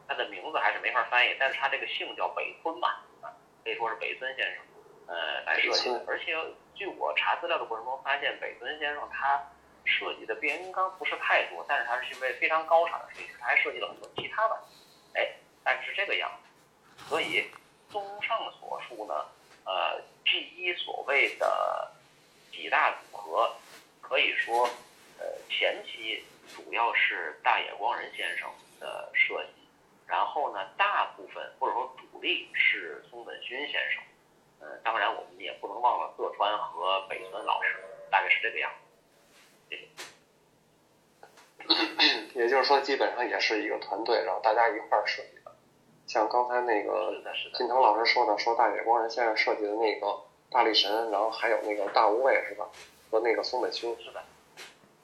[0.07, 3.31] 他的名字还是没法翻译，但是他这个姓叫北村嘛，啊，
[3.63, 4.63] 可以说是北村先生，
[5.07, 6.03] 呃，来设计的。
[6.05, 6.35] 而且
[6.75, 9.41] 据我查资料的过程中发现，北村先生他
[9.85, 14.59] 设计的变形金刚不是太多，但是他是一位非常高产的设计师，他还设计了很多其他的，
[15.13, 17.07] 哎，大概是这个样子。
[17.07, 17.49] 所以
[17.89, 19.25] 综上所述呢，
[19.65, 21.91] 呃，G 一所谓的
[22.51, 23.55] 几大组合，
[24.01, 24.69] 可以说，
[25.19, 26.23] 呃，前期
[26.55, 28.49] 主要是大野光人先生
[28.79, 29.49] 的设计，
[30.07, 34.03] 然后呢，大部分或者说主力是松本勋先生，
[34.59, 37.75] 呃，当然我们也不能忘了色川和北村老师，
[38.11, 38.77] 大概是这个样子。
[39.69, 39.87] 谢谢。
[42.39, 45.42] 也就是说，基本上也是一个团队，然后大家一块儿设计。
[46.13, 47.11] 像刚才那个。
[47.55, 50.15] 金腾老师说的，说大野光人先生设计的那个
[50.51, 52.69] 大力神，然后还有那个大无畏是吧？
[53.09, 53.95] 和那个松本清。
[53.97, 54.23] 是的，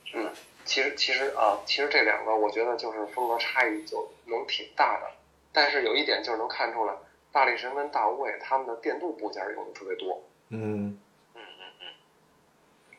[0.05, 0.31] 是的，
[0.65, 5.07] 其实其实啊，其实这两个我觉得就是风格差异就能挺大的，
[5.51, 6.93] 但是有一点就是能看出来，
[7.31, 10.99] 大力神跟大无畏他们的电镀部件用的特别多，嗯
[11.33, 12.93] 嗯嗯嗯，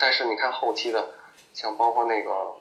[0.00, 1.10] 但是你看后期的，
[1.52, 2.56] 像包括那个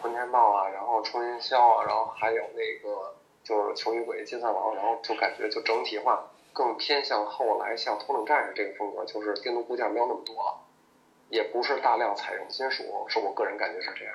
[0.00, 3.14] 混天豹啊，然后冲云霄啊，然后还有那个
[3.46, 10.58] 就是球与鬼金三郎，然后就感觉就整体化更偏向后来像头等战士这个风格，就是电镀部件没有那么多了，
[11.28, 14.14] 也不是大量采用金属，是我个人感觉是这样。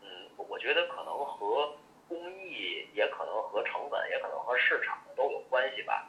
[0.00, 0.08] 嗯，
[0.38, 1.74] 我我觉得可能和
[2.08, 6.08] 工艺，也可能和成本，也可能和市场都有关系吧。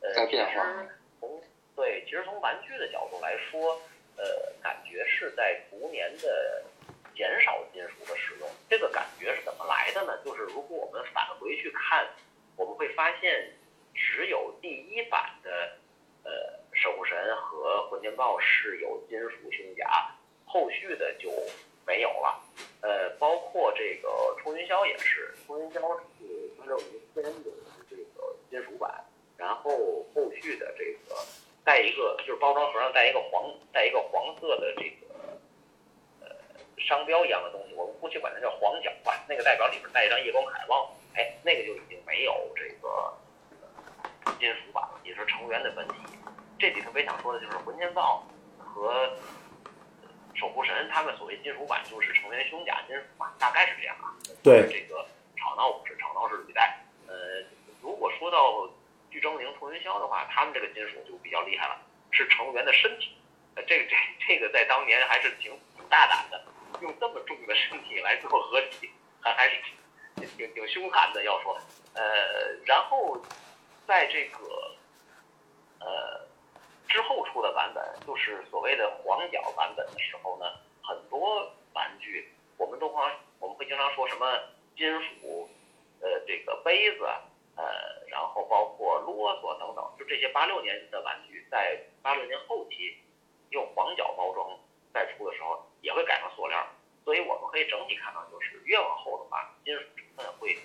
[0.00, 0.88] 呃，其在变化实
[1.20, 1.40] 从
[1.76, 3.80] 对，其实从玩具的角度来说，
[4.16, 6.64] 呃，感觉是在逐年的
[7.20, 8.48] 减少金属的使用。
[8.66, 10.18] 这个感觉是怎么来的呢？
[10.24, 12.08] 就是如果我们返回去看，
[12.56, 13.52] 我们会发现，
[13.94, 15.76] 只有第一版的
[16.24, 16.30] 呃
[16.72, 20.10] 守护神和混天豹是有金属胸甲，
[20.46, 21.30] 后续的就
[21.86, 22.42] 没有了。
[22.80, 29.04] 呃，包括这个冲云霄也是，冲云霄是八六年先有的这个金属版，
[29.36, 29.70] 然后
[30.14, 31.20] 后续的这个
[31.64, 35.09] 带一个就是包装盒上带一个黄带一个黄色的这个
[36.80, 42.88] 商标一样的东西，我们姑且管它叫黄角吧，那个代表里边带一张夜光海报，哎，那个就已经没有这个
[44.24, 45.94] 呃金属版了，也是成员的本体。
[46.58, 48.26] 这里特别想说的就是魂天豹
[48.58, 49.16] 和
[50.34, 54.12] 守护神他们所谓金属版就是成员胸甲金属版，大概是这样啊。
[54.42, 55.06] 对这个
[55.36, 56.78] 吵闹不是，吵闹是履带。
[57.06, 57.14] 呃，
[57.82, 58.68] 如果说到
[59.10, 61.78] 巨狰狞、冲云霄的话，他们这个金属就比较厉害了，
[62.10, 63.16] 是成员的身体。
[63.56, 66.44] 呃，这个这这个在当年还是挺挺大胆的，
[66.80, 69.56] 用这么重的身体来做合体，还还是
[70.16, 71.22] 挺挺挺凶悍的。
[71.24, 71.58] 要说，
[71.94, 72.02] 呃，
[72.64, 73.20] 然后
[73.86, 74.74] 在这个
[75.80, 76.26] 呃
[76.88, 80.46] 之后出的版本，就是所谓的黄角版本的时候呢，
[80.82, 84.38] 很多玩具我们东方我们会经常说什么
[84.76, 85.48] 金属，
[86.00, 87.04] 呃，这个杯子，
[87.56, 87.64] 呃，
[88.08, 92.96] 然后包括啰嗦等等，就这些八六年的玩具，在八六年后期
[93.50, 94.58] 用黄角包装
[94.92, 96.66] 再出的时候，也会改成塑料。
[97.04, 100.58] 所以我们可以整体看到，就是越往后的话，金属成分会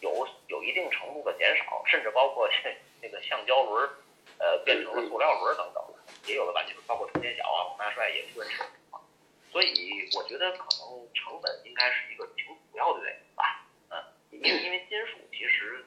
[0.00, 2.48] 有有一定程度的减少，甚至包括
[3.00, 3.90] 那个橡胶轮，
[4.38, 5.82] 呃，变成了塑料轮等等，
[6.26, 9.02] 也有的吧，就是，包括充电脚啊、猛大帅也出现这种情况。
[9.50, 13.66] 所以我觉得可能成本应该是一个挺主要的原因吧。
[13.88, 15.84] 嗯，因为因为金属其实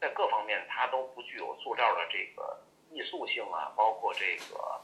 [0.00, 2.58] 在各方面它都不具有塑料的这个
[2.90, 4.80] 易塑性啊，包括这个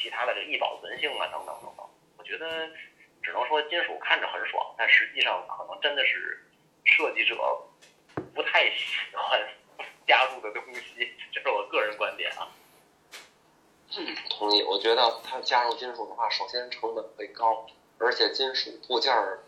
[0.00, 1.86] 其他的这易保存性啊等等等等。
[2.16, 2.68] 我觉得
[3.22, 6.44] 只能说金属看着很爽，但实际上可能真的是
[6.84, 7.36] 设计者
[8.34, 9.40] 不太喜欢
[10.06, 12.48] 加入的东西，这是我个人观点啊。
[14.30, 17.66] 同意，我觉得它加入金属的话，首先成本会高，
[17.98, 19.40] 而且金属部件儿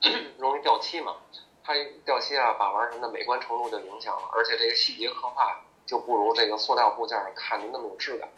[0.38, 1.16] 容易掉漆嘛，
[1.64, 1.72] 它
[2.04, 8.28] 掉漆啊、把玩什么的，美观程度就影响了，而且这个细节刻画就不如这个塑料部件儿看着那么有质感，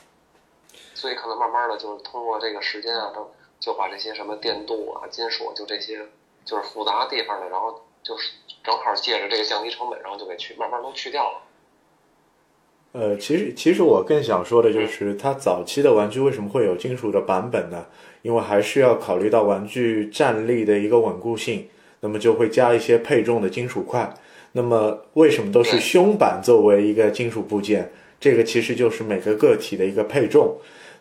[0.99, 3.31] 所以可能慢慢的就是通过这个时间啊，都
[3.61, 6.01] 就把这些什么电镀啊、金属就这些
[6.45, 8.33] 就是复杂的地方的，然后就是
[8.65, 11.43] 正好借着这个降低成本，然后就给去慢慢都去掉了。
[12.91, 17.87] 呃，其实其实我更想说的就是，它早期的玩具为什么会有金属的版本呢？
[18.23, 21.69] 因为还是要考虑到玩具站立的一个稳固性，
[22.01, 24.13] 那么就会加一些配重的金属块。
[24.53, 27.93] 那么为什么都是胸板作为一个金属部件？
[28.19, 30.59] 这个其实就是每个个体的一个配重。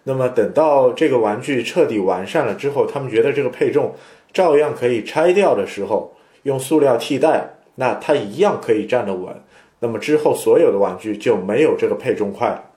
[0.08, 3.94] 那么等到这个玩具彻底完善了之后，他们觉得这个配重
[4.32, 9.44] 照样可以拆掉的时候，用塑料替代，那它一样可以站得稳。
[9.80, 12.72] 那么之后所有的玩具就没有这个配重块了。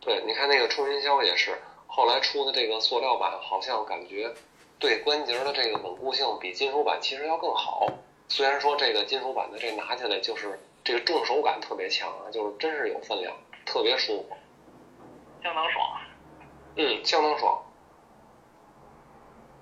[0.00, 1.52] 对，你看那个冲云霄也是，
[1.86, 4.32] 后来出的这个塑料版，好像感觉
[4.80, 7.86] 对关节的这个稳固性比金属版其实要更好。
[8.26, 13.32] 虽然说这个金属版的这拿起来就是这个重手感特别强啊，就是真是有分量，
[13.64, 14.36] 特别舒服，
[15.44, 16.00] 相当爽。
[16.76, 17.62] 嗯，相当爽。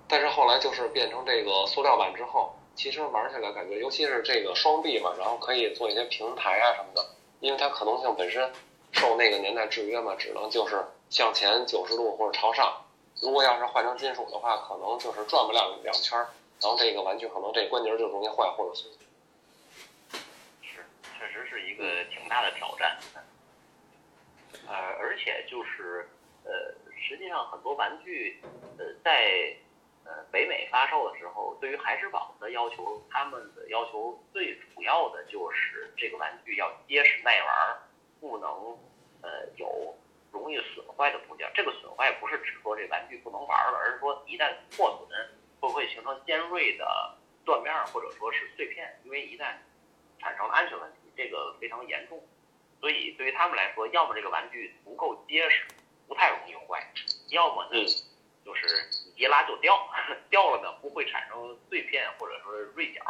[0.07, 7.05] 但是后来就是变成这个塑料版之后，其实玩起来感觉，尤其是这个双臂嘛，然后可以做一些平台啊什么的，
[7.41, 8.53] 因为它可动性本身
[8.93, 12.85] 受那个年代制约嘛，只能就是向前九十度或者朝上。
[13.21, 16.31] 如果要是换成金属的话，可能就是转不了两圈儿，
[16.61, 18.89] 然后这个玩具可能这关节就容易坏或者损。
[20.63, 20.87] 是，
[21.19, 22.97] 确实是一个挺大的挑战。
[24.67, 26.09] 呃，而且就是
[26.45, 28.41] 呃，实际上很多玩具，
[28.79, 29.55] 呃，在
[30.05, 37.79] 呃北美发售的时候，对于海之宝的要求，他们的要求最主要的就是这个玩具要结实耐玩，
[38.21, 38.51] 不能
[39.23, 39.95] 呃有
[40.31, 41.51] 容易损坏的部件。
[41.55, 45.29] 这个损坏不是指说这玩具不能玩了，而是说一旦破损，
[45.61, 48.99] 会不会形成尖锐的断面或者说是碎片？
[49.05, 49.55] 因为一旦
[50.19, 52.23] 产生了安全问题，这个非常严重。
[52.83, 55.65] 所以对于他们来说，要么这个玩具足够结实，
[56.09, 56.85] 不太容易坏，
[57.29, 57.87] 要么呢嗯
[58.45, 59.89] 就是你一拉就掉，
[60.29, 63.01] 掉了呢不会产生碎片或者说锐角，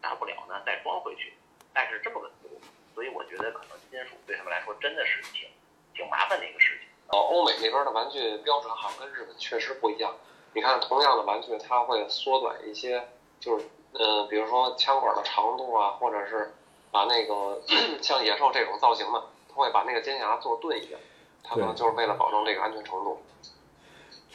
[0.00, 1.34] 大不了呢再装回去。
[1.72, 2.60] 但是这么个思路，
[2.94, 5.50] 所以我觉得可能金属对他们来说真的是挺
[5.92, 6.88] 挺麻烦的一个事情。
[7.08, 10.14] 哦，欧美那边的玩具标准好像跟日本确实不一样。
[10.52, 13.08] 你看，同样的玩具，它会缩短一些，
[13.40, 16.54] 就是呃，比如说枪管的长度啊，或者是
[16.94, 17.60] 把那个
[18.00, 20.96] 像野兽这种造型的，他会把那个尖牙做钝一点，
[21.42, 23.18] 他可能就是为了保证这个安全程度。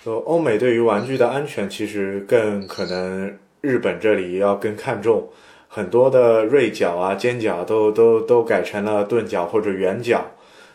[0.03, 5.30] 就欧美对于玩具的安全，其实更可能日本这里要更看重，
[5.70, 10.26] 很多的锐角啊、尖角都都都改成了钝角或者圆角。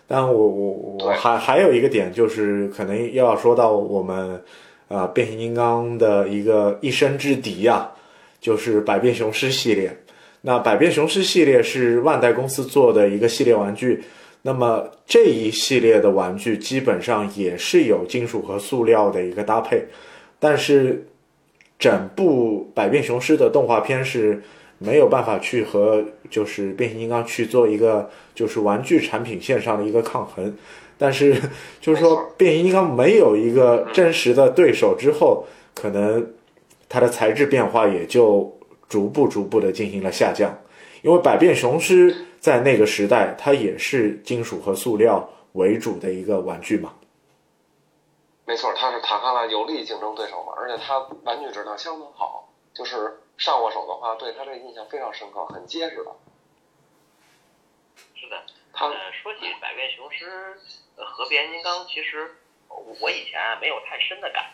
[0.07, 4.35] 但我我我还还有一个点就是，可能要说到我们
[4.89, 7.91] 啊、呃变形金刚的一个一生之敌呀、
[8.41, 10.04] 就是百变雄狮系列。
[10.47, 14.05] 那百变雄狮系列是万代公司做的一个系列玩具，
[14.42, 19.86] 那么这一系列的玩具基本上也是有金属和塑料的一个搭配，
[20.38, 21.07] 但是
[21.78, 24.42] 整部百变雄狮的动画片是
[24.76, 30.55] 没有办法去和就是变形金刚去做一个就是玩具产品线上的一个抗衡，
[30.99, 31.40] 但是
[31.80, 36.26] 就是说变形金刚没有一个真实的对手之后，可能
[36.86, 38.54] 它的材质变化也就
[38.89, 40.53] 逐步逐步的进行了下降。
[41.03, 46.95] 因为百变雄狮在那个时代，它也是金属和塑料为主的一个玩具嘛。
[48.47, 56.12] 没错，它是塔卡拉有力竞争对手嘛，而且它玩具质量相当好，就是上过手的话，对它这个印象非常深刻，很结实的。
[58.14, 60.26] 是的，它呃，说起百变雄狮
[60.97, 62.37] 呃和变形金刚，其实
[62.68, 64.45] 我我以前啊没有太深的感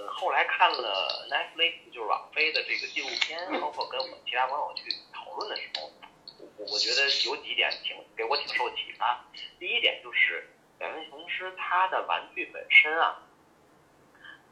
[0.00, 5.92] 呃，后来看了 Netflix 就是网飞的这个纪录片，包括跟我们其他网友去讨论的时候，
[6.38, 9.24] 我我觉得有几点挺给我挺受启发。
[9.58, 10.48] 第一点就是
[10.78, 13.22] 百变雄狮它的玩具本身啊，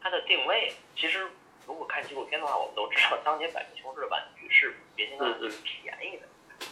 [0.03, 1.30] 它的定位其实。
[1.66, 6.26] 如果看纪录片的话，我们都知道，当年百变雄狮的玩具是比变形金刚嗯嗯便宜的，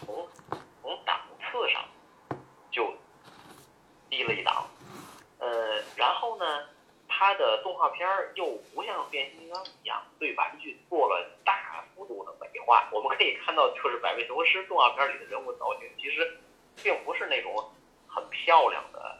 [0.06, 0.26] 从
[0.80, 1.86] 从档次上
[2.70, 2.96] 就
[4.08, 4.66] 低了一档。
[5.38, 6.66] 呃，然后呢，
[7.18, 8.44] 它的动画片儿又
[8.74, 12.90] 不像变形金刚一样对玩具做了大幅度的美化。
[12.92, 16.36] 我们可以看到，就是百变雄狮动画片里的人物造型，其实
[16.82, 17.72] 并不是那种
[18.06, 19.18] 很漂亮的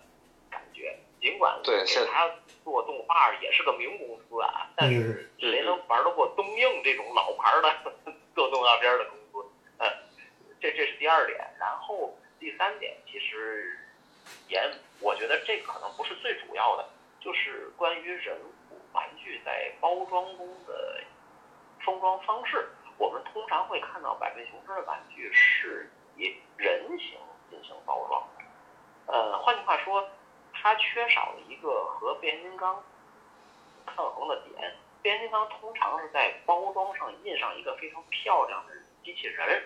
[0.51, 0.99] 感觉。
[1.23, 2.31] 尽管对是给他
[2.63, 7.75] 做动画也是个名公司啊，但是嗯谁能玩得过东映这种老牌儿的
[8.37, 9.49] 做动画片儿的公司？
[9.79, 9.89] 嗯，
[10.61, 11.39] 这这是第二点。
[11.59, 13.79] 然后第三点，其实
[14.49, 14.61] 也
[15.01, 16.87] 我觉得这可能不是最主要的，
[17.27, 21.03] 就是关于人物玩具在包装中的
[21.85, 22.69] 封装方式。
[22.99, 27.19] 我们通常会看到百变雄狮的玩具是以人形
[27.51, 30.09] 进行包装的，呃，换句话说，
[30.53, 32.81] 它缺少了一个和变形金刚
[33.85, 34.77] 抗衡的点。
[35.03, 38.73] 变形金刚通常是在包装上印上一个非常漂亮的
[39.03, 39.65] 机器人，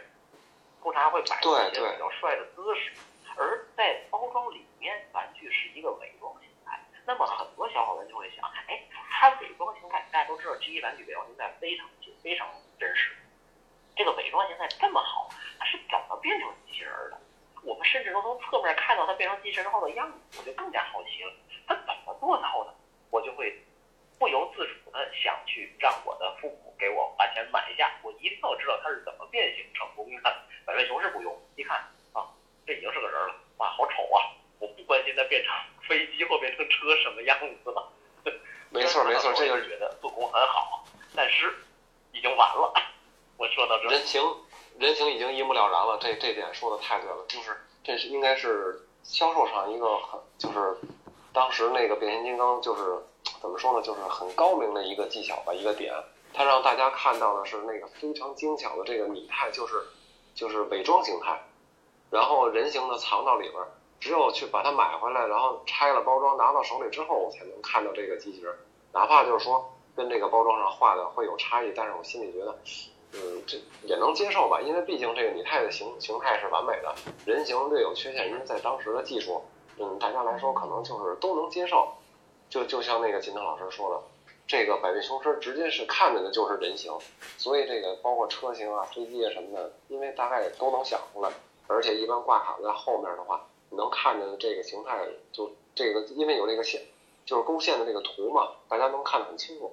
[0.82, 2.92] 通常会摆出一些比较帅的姿势，
[3.36, 6.49] 而在包装里面，玩具是一个伪装形态。
[7.11, 8.80] 那么很多小伙伴就会想，哎，
[9.11, 11.84] 它伪装形态，大家都知道 G 一玩具伪装形态非常
[12.22, 12.48] 非常
[12.78, 13.16] 真实，
[13.96, 17.18] 这个伪装形态这么好，它是怎么变成机器人儿的？
[17.64, 21.32] 我们甚至能从侧面看到它变成机器人后的样子，我就更加好奇了，
[21.66, 22.72] 它怎么做到的？
[23.11, 23.61] 我就会
[24.16, 30.42] 不由自主的想去让我的父母给我把钱买下，我一定要知道它是怎么变形成功的。
[30.64, 31.76] 百变雄狮不用，一看
[32.12, 32.30] 啊，
[32.64, 34.30] 这已经是个人了，哇，好丑啊！
[34.61, 35.52] 我不关心它变成
[35.91, 37.88] 飞机后变成车什么样子了。
[38.70, 40.84] 没 错没错，这就是觉得做工很好，
[41.16, 41.53] 但是
[42.12, 42.72] 已经完了。
[43.36, 44.22] 我说到这儿，人形
[44.78, 50.76] 人形已经一目了然了，这这点说的太对了，就是这是应该是销售上一个很就是
[51.32, 52.82] 当时那个变形金刚就是
[53.41, 55.93] 怎么说呢，就是很高明的一个技巧吧，一个点，
[56.32, 59.82] 它让大家看到的是那个非常精巧的这个拟态，就是
[60.36, 61.43] 就是伪装形态，
[62.11, 63.68] 然后人形的藏到里边儿，
[64.01, 68.53] 只有去把它买回来，然后拆了包装拿到手里之后，我才能看到这个机器人，
[68.92, 72.59] 哪怕就是说跟这个包装上画的会有差异，但是我心里觉得。
[73.12, 76.94] 嗯，这也能接受吧，因为毕竟这个拟态的形形态是完美的，
[77.26, 79.42] 人形略有缺陷，因为在当时的技术，
[79.78, 81.88] 嗯，大家来说可能就是都能接受。
[82.48, 84.01] 就就像那个金腾老师说的，
[84.46, 86.96] 这个百变雄狮直接是看着的就是人形，
[87.36, 91.30] 所以这个包括车型啊、飞机啊什么的，因为大概都能想出来，
[91.66, 96.83] 而且一般挂卡在后面的话，能看着这个形态，就这个因为有这个线，
[97.25, 99.73] 就是勾线的这个图嘛，大家能看得很清楚，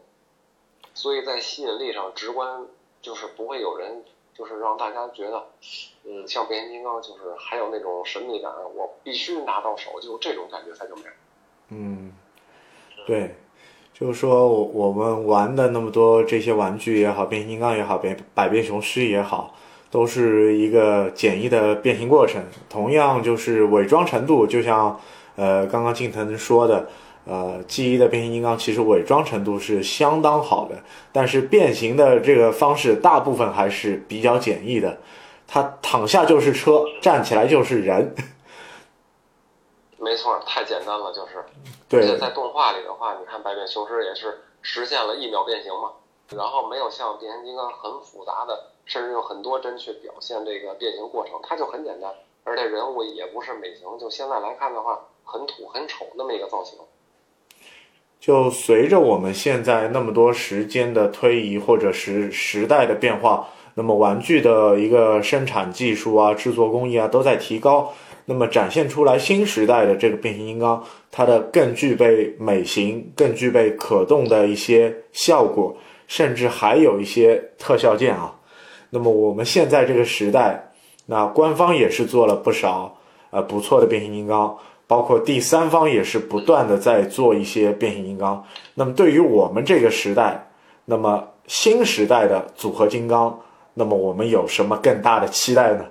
[0.94, 2.66] 所以在吸引力上直观。
[3.00, 5.46] 就是不会有人，就是让大家觉得，
[6.04, 11.10] 嗯，像变形金刚，就是还有那种神秘感，我必须拿到手，就这种感觉才就没有。
[11.70, 12.12] 嗯，
[13.06, 13.36] 对，
[13.94, 19.56] 就是说我我们玩的那么多这些玩具也好，变形金刚也好，变百变雄狮也好，
[19.90, 22.44] 都是一个简易的变形过程。
[22.70, 25.00] 同样就是伪装程度，就像
[25.36, 26.88] 呃刚刚近藤说的。
[27.30, 30.78] 呃，G 一的变形金刚其实伪装程度是相当好的，
[31.12, 34.98] 但是变形的这个方式大部分还是比较简易的。
[35.46, 38.16] 它躺下就是车，站起来就是人。
[39.98, 41.44] 没错，太简单了，就是。
[41.90, 42.00] 对。
[42.00, 45.92] 而且在动画里的话，你看百变雄狮也是实现了一秒变形嘛，
[46.36, 52.12] 然后没有像变形金刚很复杂的，甚至用很多帧去表现这个变形过程，它就很简单，
[52.44, 56.78] 而且人物也不是美型，就现在来看的话，很土很丑那么一个造型。
[58.20, 67.94] 就随着我们现在那么多时间的推移，或者是时代的变化，那么玩具的一个生产技术啊、制作工艺啊都在提高，
[68.26, 75.78] 那么展现出来新时代的这个变形金刚，它的更具备美型，更具备可动的一些效果，
[76.08, 78.40] 甚至还有一些特效件啊。
[78.90, 80.72] 那么我们现在这个时代，
[81.06, 82.98] 那官方也是做了不少
[83.30, 84.58] 呃不错的变形金刚。
[84.90, 88.42] 包括第三方也是不断的在做一些变形金刚。
[88.74, 90.50] 那么对于我们这个时代，
[90.86, 93.38] 那么新时代的组合金刚，
[93.74, 95.86] 那么我们有什么更大的期待呢？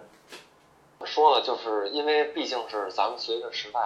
[1.05, 3.79] 说了，就是因为毕竟是咱们随着时代，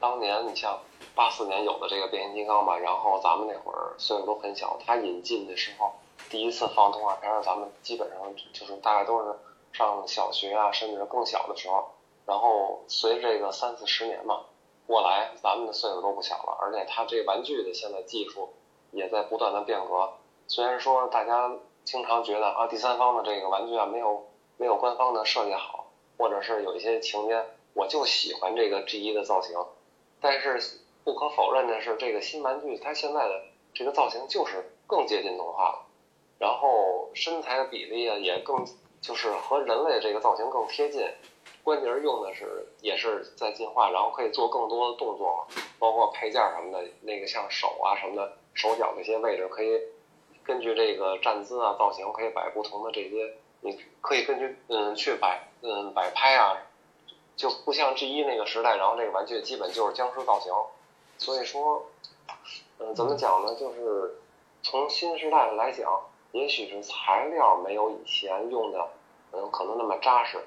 [0.00, 0.78] 当年你像
[1.14, 5.92] 八四年有的这个变形金刚吧，然后咱们那会儿岁数都很小，它引进的时候，
[6.30, 8.18] 第一次放动画片，咱们基本上
[8.52, 9.34] 就是大概都是
[9.72, 11.88] 上小学啊，甚至更小的时候。
[12.26, 14.40] 然后随着这个三四十年嘛。
[14.88, 18.50] 过来，咱们的岁数都不小了，而且它这玩具的现在技术
[18.92, 20.12] 也在不断的变革。
[20.46, 21.50] 虽然说大家
[21.84, 25.86] 经常觉得啊，第三方的这个玩具啊没有没有官方的设计好，
[26.16, 27.44] 或者是有一些情节，
[27.74, 29.58] 我就喜欢这个 G 一的造型。
[30.20, 33.42] 但是不可否认的是，这个新玩具它现在的
[33.72, 35.86] 这个造型就是更接近动画了，
[36.38, 38.66] 然后身材的比例啊也更
[39.00, 41.06] 就是和人类这个造型更贴近。
[41.62, 49.80] 关节用的是也是在进化，然后可以做更多的动作嘛，包括配件什么的，那个像手啊什么的，手脚那些位置可以
[50.44, 56.56] 根据这个站姿啊造型可以摆不同的这些，你可以根据嗯去摆嗯摆拍啊，
[57.36, 60.52] 就不像 G 一那个时代，然后这个玩具基本就是僵尸造型，
[61.18, 61.84] 所以说，
[62.78, 63.54] 嗯，怎么讲呢？
[63.54, 64.18] 就是
[64.62, 66.00] 从新时代来讲，
[66.32, 68.88] 也许是材料没有以前用的，
[69.32, 70.44] 嗯，可能那么扎实，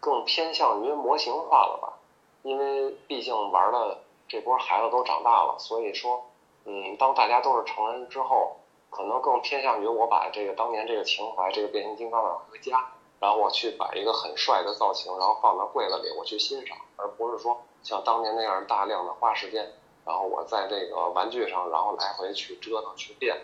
[0.00, 1.98] 更偏向于模型化了吧。
[2.42, 6.24] 因为毕竟玩的这波孩子都长大了，所以说，
[6.64, 8.56] 嗯，当大家都是成人之后，
[8.90, 12.92] 可能更偏向于我把这个当年这个情怀，这个变形金刚啊回家，
[13.22, 19.72] 然后我去摆一个很帅的造型，然后放到柜子里我去欣赏，而不是说像当年那样大量的花时间，
[20.04, 23.40] 然后我在这个玩具上，然后来回去折腾去变。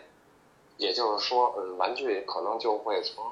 [0.79, 3.25] 也就是说，嗯，玩具可能就会从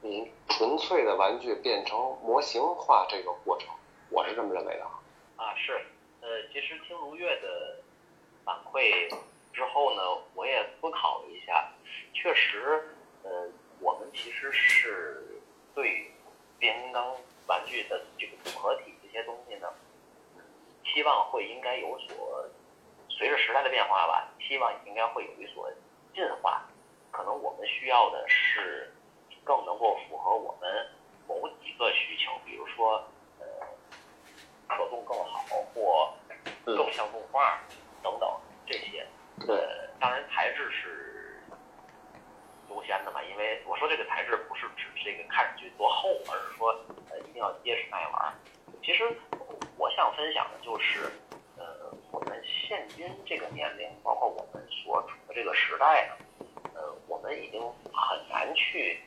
[0.00, 3.68] 嗯纯粹的玩具变成模型化这个过程，
[4.08, 4.84] 我是这么认为的
[5.36, 5.54] 啊。
[5.56, 5.72] 是，
[6.22, 7.82] 呃，其实听如月的
[8.44, 9.10] 反馈
[9.52, 10.02] 之后呢，
[10.34, 11.70] 我也思考了一下，
[12.14, 13.48] 确实，呃，
[13.80, 15.35] 我们其实是
[15.76, 16.10] 对
[16.58, 17.14] 变形金刚
[17.46, 19.68] 玩具的这个组合体这些东西呢，
[20.82, 22.48] 希望会应该有所
[23.10, 25.70] 随着时代的变化吧，希望应该会有一所
[26.14, 26.64] 进化。
[27.10, 28.90] 可能我们需要的是
[29.44, 30.88] 更能够符合我们
[31.28, 33.04] 某几个需求，比如说，
[33.38, 33.46] 呃，
[34.66, 36.10] 可动更好或
[36.64, 37.62] 更像动画
[38.02, 38.28] 等等
[38.66, 39.06] 这些。
[39.46, 41.42] 呃，当然材质是
[42.70, 44.35] 优先的嘛，因为我说这个材质
[45.06, 46.74] 这个看上去多厚，而是说
[47.10, 48.34] 呃一定要结实耐玩。
[48.82, 49.04] 其实
[49.78, 51.12] 我想分享的就是，
[51.56, 51.64] 呃，
[52.10, 56.26] 我们现今这个年龄，包括我们所处的这个时代呢，
[56.74, 59.00] 呃，我们已经很难去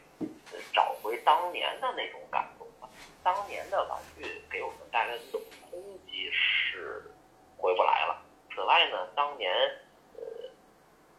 [0.74, 2.89] 找回当年的那种感动了。
[3.22, 7.12] 当年的玩具给我们带来的这种冲击是
[7.58, 8.22] 回不来了。
[8.56, 9.52] 此外呢，当年
[10.16, 10.22] 呃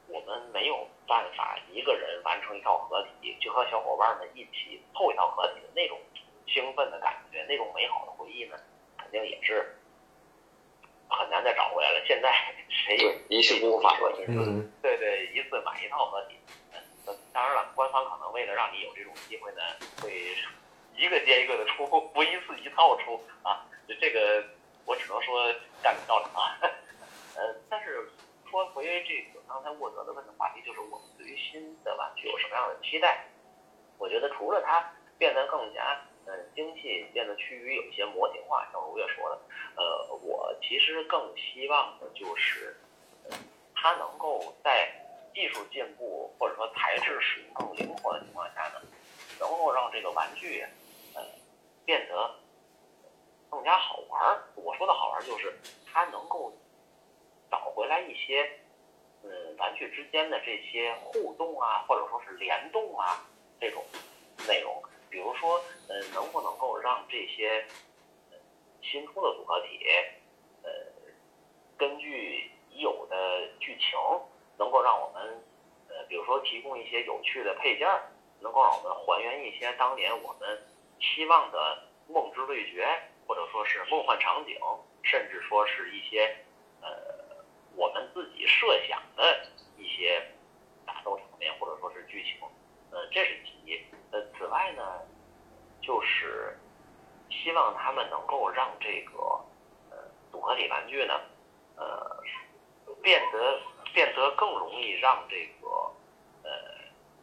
[0.08, 5.98] 我们没有办法一个人完成一套合体，就和小伙伴们一起凑一套合体的那种
[6.46, 8.56] 兴奋的感觉，那种美好的回忆呢，
[8.96, 9.76] 肯定也是
[11.08, 12.00] 很难再找回来了。
[12.06, 12.32] 现在
[12.68, 16.36] 谁对一去不复返了嗯对对，一次买一套合体。
[17.06, 19.62] 呃当然了，官方可能为了让你有这种机会呢，
[20.00, 20.36] 会
[20.94, 23.66] 一个接一个的出，不一次一套出啊。
[23.88, 24.44] 就这个，
[24.84, 25.52] 我只能说
[25.82, 26.56] 干得到场啊。
[27.34, 28.08] 呃，但是
[28.50, 33.24] 说回这个刚才沃德的问的话题，就是我们对于新的玩具有什么样的期待？
[33.96, 39.40] 我觉得除了它变得更加呃精细，变得趋于有一些模型化，像如月说的，
[39.76, 42.76] 呃，我其实更希望的就是，
[43.72, 44.90] 它能够在
[45.32, 48.82] 技术进步或者说材质使用更灵活的情况下呢，
[49.38, 50.66] 能够让这个玩具
[51.14, 51.22] 呃
[51.84, 52.34] 变得
[53.48, 54.42] 更加好玩儿。
[54.56, 56.52] 我说的好玩儿就是它能够
[57.50, 58.50] 找回来一些
[59.22, 63.26] 嗯玩具之间的这些互动啊，或者说是联动啊
[63.60, 63.84] 这种
[64.46, 64.82] 内容。
[65.10, 67.66] 比如说，呃，能不能够让这些
[68.80, 69.84] 新出的组合体，
[70.62, 70.70] 呃，
[71.76, 73.98] 根据已有的剧情，
[74.56, 75.42] 能够让我们，
[75.88, 77.88] 呃，比如说提供一些有趣的配件，
[78.38, 80.58] 能够让我们还原一些当年我们
[81.00, 82.86] 期望的梦之对决，
[83.26, 84.56] 或者说是梦幻场景，
[85.02, 86.36] 甚至说是一些
[88.20, 89.46] 自己设想的
[89.78, 90.22] 一些
[90.84, 92.36] 打斗场面，或者说是剧情，
[92.90, 93.82] 呃，这是其一。
[94.10, 94.82] 呃，此外呢，
[95.80, 96.58] 就是
[97.30, 99.22] 希望他们能够让这个
[99.88, 99.96] 呃
[100.30, 101.18] 组合体玩具呢，
[101.76, 102.22] 呃，
[103.00, 103.58] 变得
[103.94, 105.68] 变得更容易让这个
[106.42, 106.50] 呃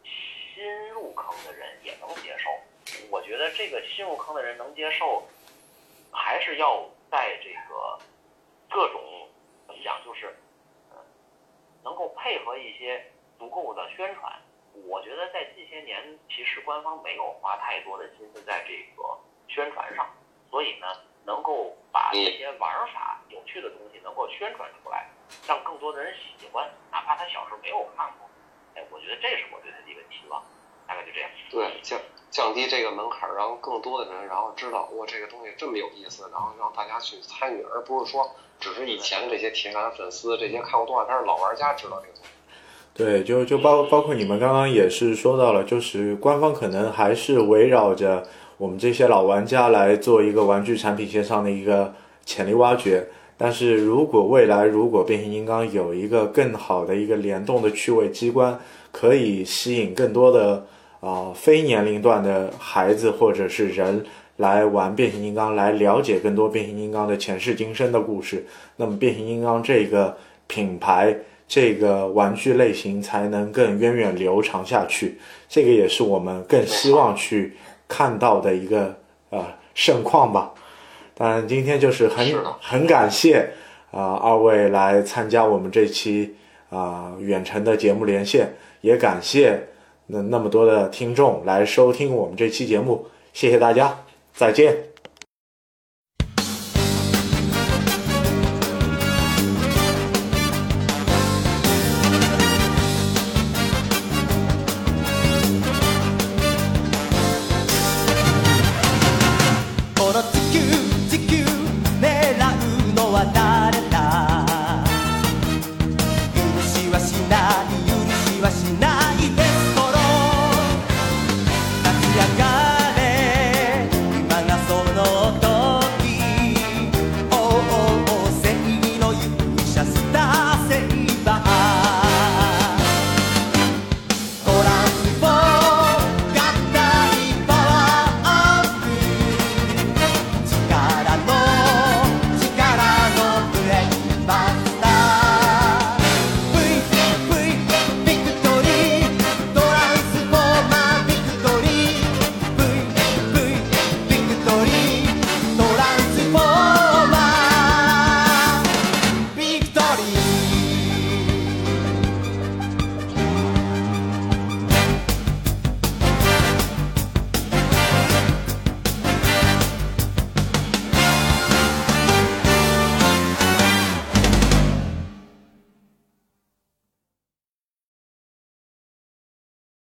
[0.02, 2.50] 新入坑的人也能接受。
[3.08, 5.22] 我觉得这个新入坑的人能接受，
[6.10, 7.96] 还是要在这个
[8.68, 9.28] 各种
[9.68, 10.34] 怎么讲，就是
[11.84, 14.32] 能够配合一些足够的宣传。
[14.86, 19.18] 我觉得在近些年，其实官方没有花太多的心思在这个
[19.48, 20.08] 宣传上，
[20.50, 20.86] 所以呢，
[21.24, 25.08] 能够把这些玩法有趣的东西能够宣传出来，
[25.48, 28.28] 让更多的人喜欢，哪怕他小时候没有看过，
[28.76, 30.40] 哎，我觉得这是我对他的一个期望，
[30.88, 31.28] 大概就这样。
[31.50, 38.28] 对，降降低这个门槛儿，让更多的人然后知道哇这个东西这么有意思，然后让大家去参与，而不是说
[38.58, 42.30] 只是以前的这些铁杆粉丝、这些看过动画片的老玩家知道这个东西。
[42.94, 48.26] 对，就就包包括你们刚刚也是说到了，就是官方可能还是围绕着
[48.56, 53.06] 我们这些老玩家来做一个玩具产品线上的一个潜力挖掘。
[53.36, 58.58] 但是如果未来如果变形金刚有一个更好的一个联动的趣味机关，
[58.90, 60.66] 可以吸引更多的
[61.00, 64.04] 啊、非年龄段的孩子或者是人
[64.36, 68.46] 来玩变形金刚，来了解更多变形金刚的前世今生的故事，
[68.76, 71.16] 那么变形金刚这个品牌。
[71.50, 75.18] 这个玩具类型才能更源远流长下去。
[75.48, 77.54] 这个也是我们更希望去
[77.88, 78.94] 看到的一个
[79.30, 79.42] 呃
[79.74, 80.52] 盛况吧。
[81.14, 83.48] 当然，今天就是很是很感谢
[83.90, 86.36] 啊、二位来参加我们这期
[86.68, 89.68] 啊、远程的节目连线，也感谢
[90.08, 94.04] 那那么多的听众来收听我们这期节目，谢谢大家，
[94.34, 94.87] 再见。